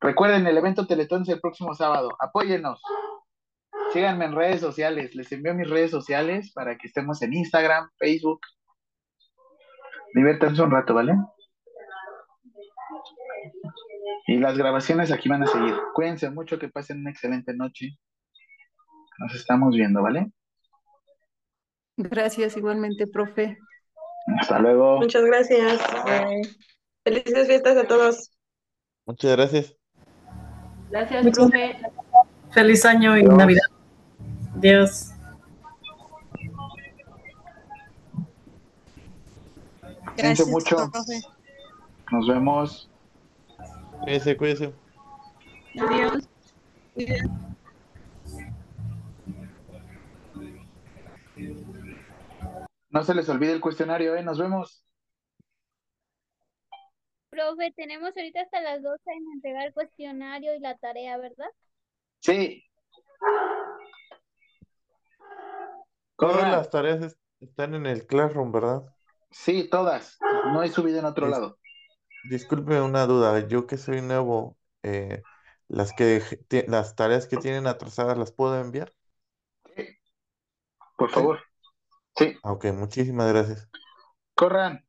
[0.01, 2.81] Recuerden, el evento Teletón es el próximo sábado, apóyennos.
[3.93, 8.41] Síganme en redes sociales, les envío mis redes sociales para que estemos en Instagram, Facebook.
[10.15, 11.15] Diviértanse un rato, ¿vale?
[14.27, 15.75] Y las grabaciones aquí van a seguir.
[15.95, 17.99] Cuídense mucho, que pasen una excelente noche.
[19.19, 20.31] Nos estamos viendo, ¿vale?
[21.97, 23.59] Gracias igualmente, profe.
[24.39, 24.99] Hasta luego.
[24.99, 25.81] Muchas gracias.
[27.05, 28.31] Felices fiestas a todos.
[29.07, 29.75] Muchas gracias.
[30.91, 31.79] Gracias, Muchas profe.
[32.51, 33.37] Feliz año y Adiós.
[33.37, 33.68] Navidad.
[34.59, 35.13] Adiós.
[40.17, 40.77] Cuídense Gracias, mucho.
[40.91, 41.21] profe.
[42.11, 42.91] Nos vemos.
[44.01, 44.75] Cuídese, cuídese.
[45.81, 46.29] Adiós.
[52.91, 54.25] No se les olvide el cuestionario, ¿eh?
[54.25, 54.85] Nos vemos.
[57.31, 61.51] Profe, tenemos ahorita hasta las 12 en entregar el cuestionario y la tarea, ¿verdad?
[62.19, 62.65] Sí.
[66.19, 68.83] Todas las tareas es- están en el Classroom, ¿verdad?
[69.31, 70.19] Sí, todas.
[70.53, 71.59] No hay subida en otro Dis- lado.
[72.29, 75.23] Disculpe una duda, yo que soy nuevo, eh,
[75.69, 76.21] las que
[76.67, 78.93] las tareas que tienen atrasadas las puedo enviar.
[80.97, 81.39] Por favor.
[82.17, 82.37] Sí.
[82.43, 83.69] Ah, Ok, muchísimas gracias.
[84.35, 84.85] Corran.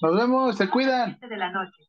[0.00, 1.18] Nos vemos, se cuidan.
[1.20, 1.88] De la noche.